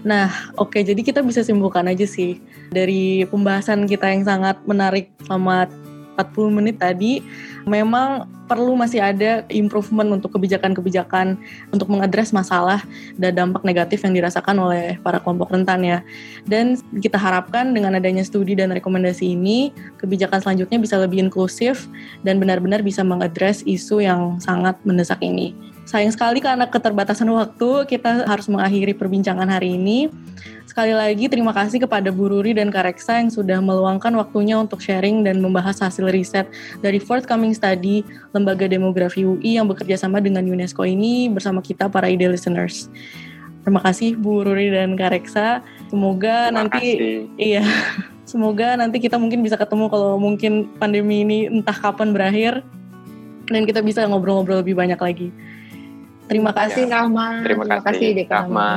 Nah, 0.03 0.35
oke, 0.59 0.83
jadi 0.83 0.99
kita 0.99 1.22
bisa 1.22 1.47
simpulkan 1.47 1.87
aja 1.87 2.05
sih 2.05 2.43
dari 2.74 3.22
pembahasan 3.31 3.87
kita 3.87 4.11
yang 4.11 4.27
sangat 4.27 4.59
menarik 4.66 5.14
selama 5.22 5.70
40 6.17 6.57
menit 6.57 6.81
tadi 6.81 7.21
memang 7.69 8.25
perlu 8.47 8.79
masih 8.79 9.03
ada 9.03 9.43
improvement 9.51 10.07
untuk 10.17 10.39
kebijakan-kebijakan 10.39 11.35
untuk 11.75 11.91
mengadres 11.91 12.31
masalah 12.31 12.81
dan 13.19 13.35
dampak 13.35 13.67
negatif 13.67 14.07
yang 14.07 14.14
dirasakan 14.14 14.57
oleh 14.62 14.97
para 15.03 15.19
kelompok 15.19 15.51
rentan 15.51 15.83
ya. 15.83 15.99
Dan 16.47 16.79
kita 17.03 17.19
harapkan 17.19 17.75
dengan 17.75 17.99
adanya 17.99 18.23
studi 18.23 18.55
dan 18.55 18.71
rekomendasi 18.71 19.35
ini, 19.35 19.75
kebijakan 19.99 20.41
selanjutnya 20.41 20.79
bisa 20.79 20.97
lebih 20.97 21.27
inklusif 21.27 21.91
dan 22.23 22.39
benar-benar 22.39 22.87
bisa 22.87 23.03
mengadres 23.03 23.67
isu 23.67 24.01
yang 24.01 24.39
sangat 24.39 24.79
mendesak 24.87 25.19
ini. 25.21 25.53
Sayang 25.87 26.11
sekali 26.11 26.43
karena 26.43 26.66
keterbatasan 26.66 27.30
waktu, 27.30 27.87
kita 27.87 28.26
harus 28.26 28.51
mengakhiri 28.51 28.91
perbincangan 28.91 29.47
hari 29.47 29.78
ini. 29.78 30.11
Sekali 30.66 30.91
lagi 30.91 31.30
terima 31.30 31.55
kasih 31.55 31.78
kepada 31.87 32.11
Bu 32.11 32.26
Ruri 32.26 32.59
dan 32.59 32.74
Kareksa 32.74 33.22
yang 33.22 33.30
sudah 33.30 33.62
meluangkan 33.62 34.11
waktunya 34.18 34.59
untuk 34.59 34.82
sharing 34.82 35.22
dan 35.22 35.39
membahas 35.39 35.78
hasil 35.78 36.11
riset 36.11 36.51
dari 36.82 36.99
forthcoming 36.99 37.55
study 37.55 38.03
Lembaga 38.34 38.66
Demografi 38.66 39.22
UI 39.22 39.62
yang 39.62 39.70
bekerja 39.70 39.95
sama 39.95 40.18
dengan 40.18 40.43
UNESCO 40.43 40.82
ini 40.82 41.30
bersama 41.30 41.62
kita 41.62 41.87
para 41.87 42.11
ide 42.11 42.26
listeners. 42.26 42.91
Terima 43.62 43.78
kasih 43.78 44.18
Bu 44.18 44.43
Ruri 44.43 44.74
dan 44.74 44.99
Kareksa. 44.99 45.62
Semoga 45.87 46.51
terima 46.51 46.66
nanti 46.66 46.87
kasih. 46.99 47.18
iya 47.39 47.62
semoga 48.30 48.74
nanti 48.74 48.99
kita 48.99 49.22
mungkin 49.22 49.47
bisa 49.47 49.55
ketemu 49.55 49.87
kalau 49.87 50.18
mungkin 50.18 50.66
pandemi 50.82 51.22
ini 51.22 51.47
entah 51.47 51.78
kapan 51.78 52.11
berakhir 52.11 52.66
dan 53.47 53.62
kita 53.62 53.87
bisa 53.87 54.03
ngobrol-ngobrol 54.03 54.66
lebih 54.66 54.74
banyak 54.74 54.99
lagi. 54.99 55.30
Terima 56.27 56.53
kasih 56.53 56.91
ya. 56.91 57.03
Rahma. 57.03 57.43
Terima, 57.43 57.64
Terima 57.64 57.81
kasih, 57.83 58.09
kasih 58.14 58.27
Rahma. 58.31 58.70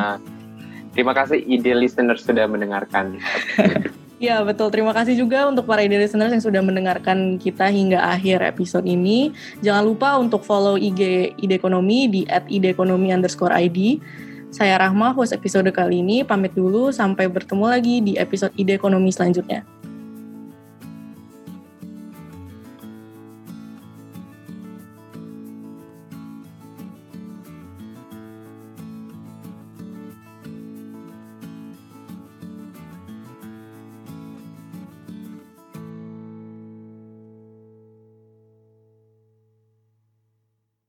Terima 0.94 1.14
kasih 1.14 1.40
ide 1.46 1.74
listener 1.78 2.18
sudah 2.18 2.46
mendengarkan. 2.50 3.18
Ya 4.20 4.44
betul, 4.44 4.68
terima 4.68 4.92
kasih 4.92 5.16
juga 5.16 5.48
untuk 5.48 5.64
para 5.64 5.80
ide 5.80 5.96
listeners 5.96 6.28
yang 6.28 6.44
sudah 6.44 6.60
mendengarkan 6.60 7.40
kita 7.40 7.72
hingga 7.72 8.04
akhir 8.04 8.44
episode 8.44 8.84
ini. 8.84 9.32
Jangan 9.64 9.88
lupa 9.88 10.20
untuk 10.20 10.44
follow 10.44 10.76
IG 10.76 11.32
Ide 11.40 11.56
Ekonomi 11.56 12.12
di 12.12 12.22
@ideekonomi 12.28 13.16
underscore 13.16 13.56
ID. 13.56 14.04
Saya 14.52 14.76
Rahma, 14.76 15.16
host 15.16 15.32
episode 15.32 15.72
kali 15.72 16.04
ini. 16.04 16.28
Pamit 16.28 16.52
dulu, 16.52 16.92
sampai 16.92 17.32
bertemu 17.32 17.64
lagi 17.64 17.96
di 18.04 18.20
episode 18.20 18.52
Ide 18.60 18.76
Ekonomi 18.76 19.08
selanjutnya. 19.08 19.64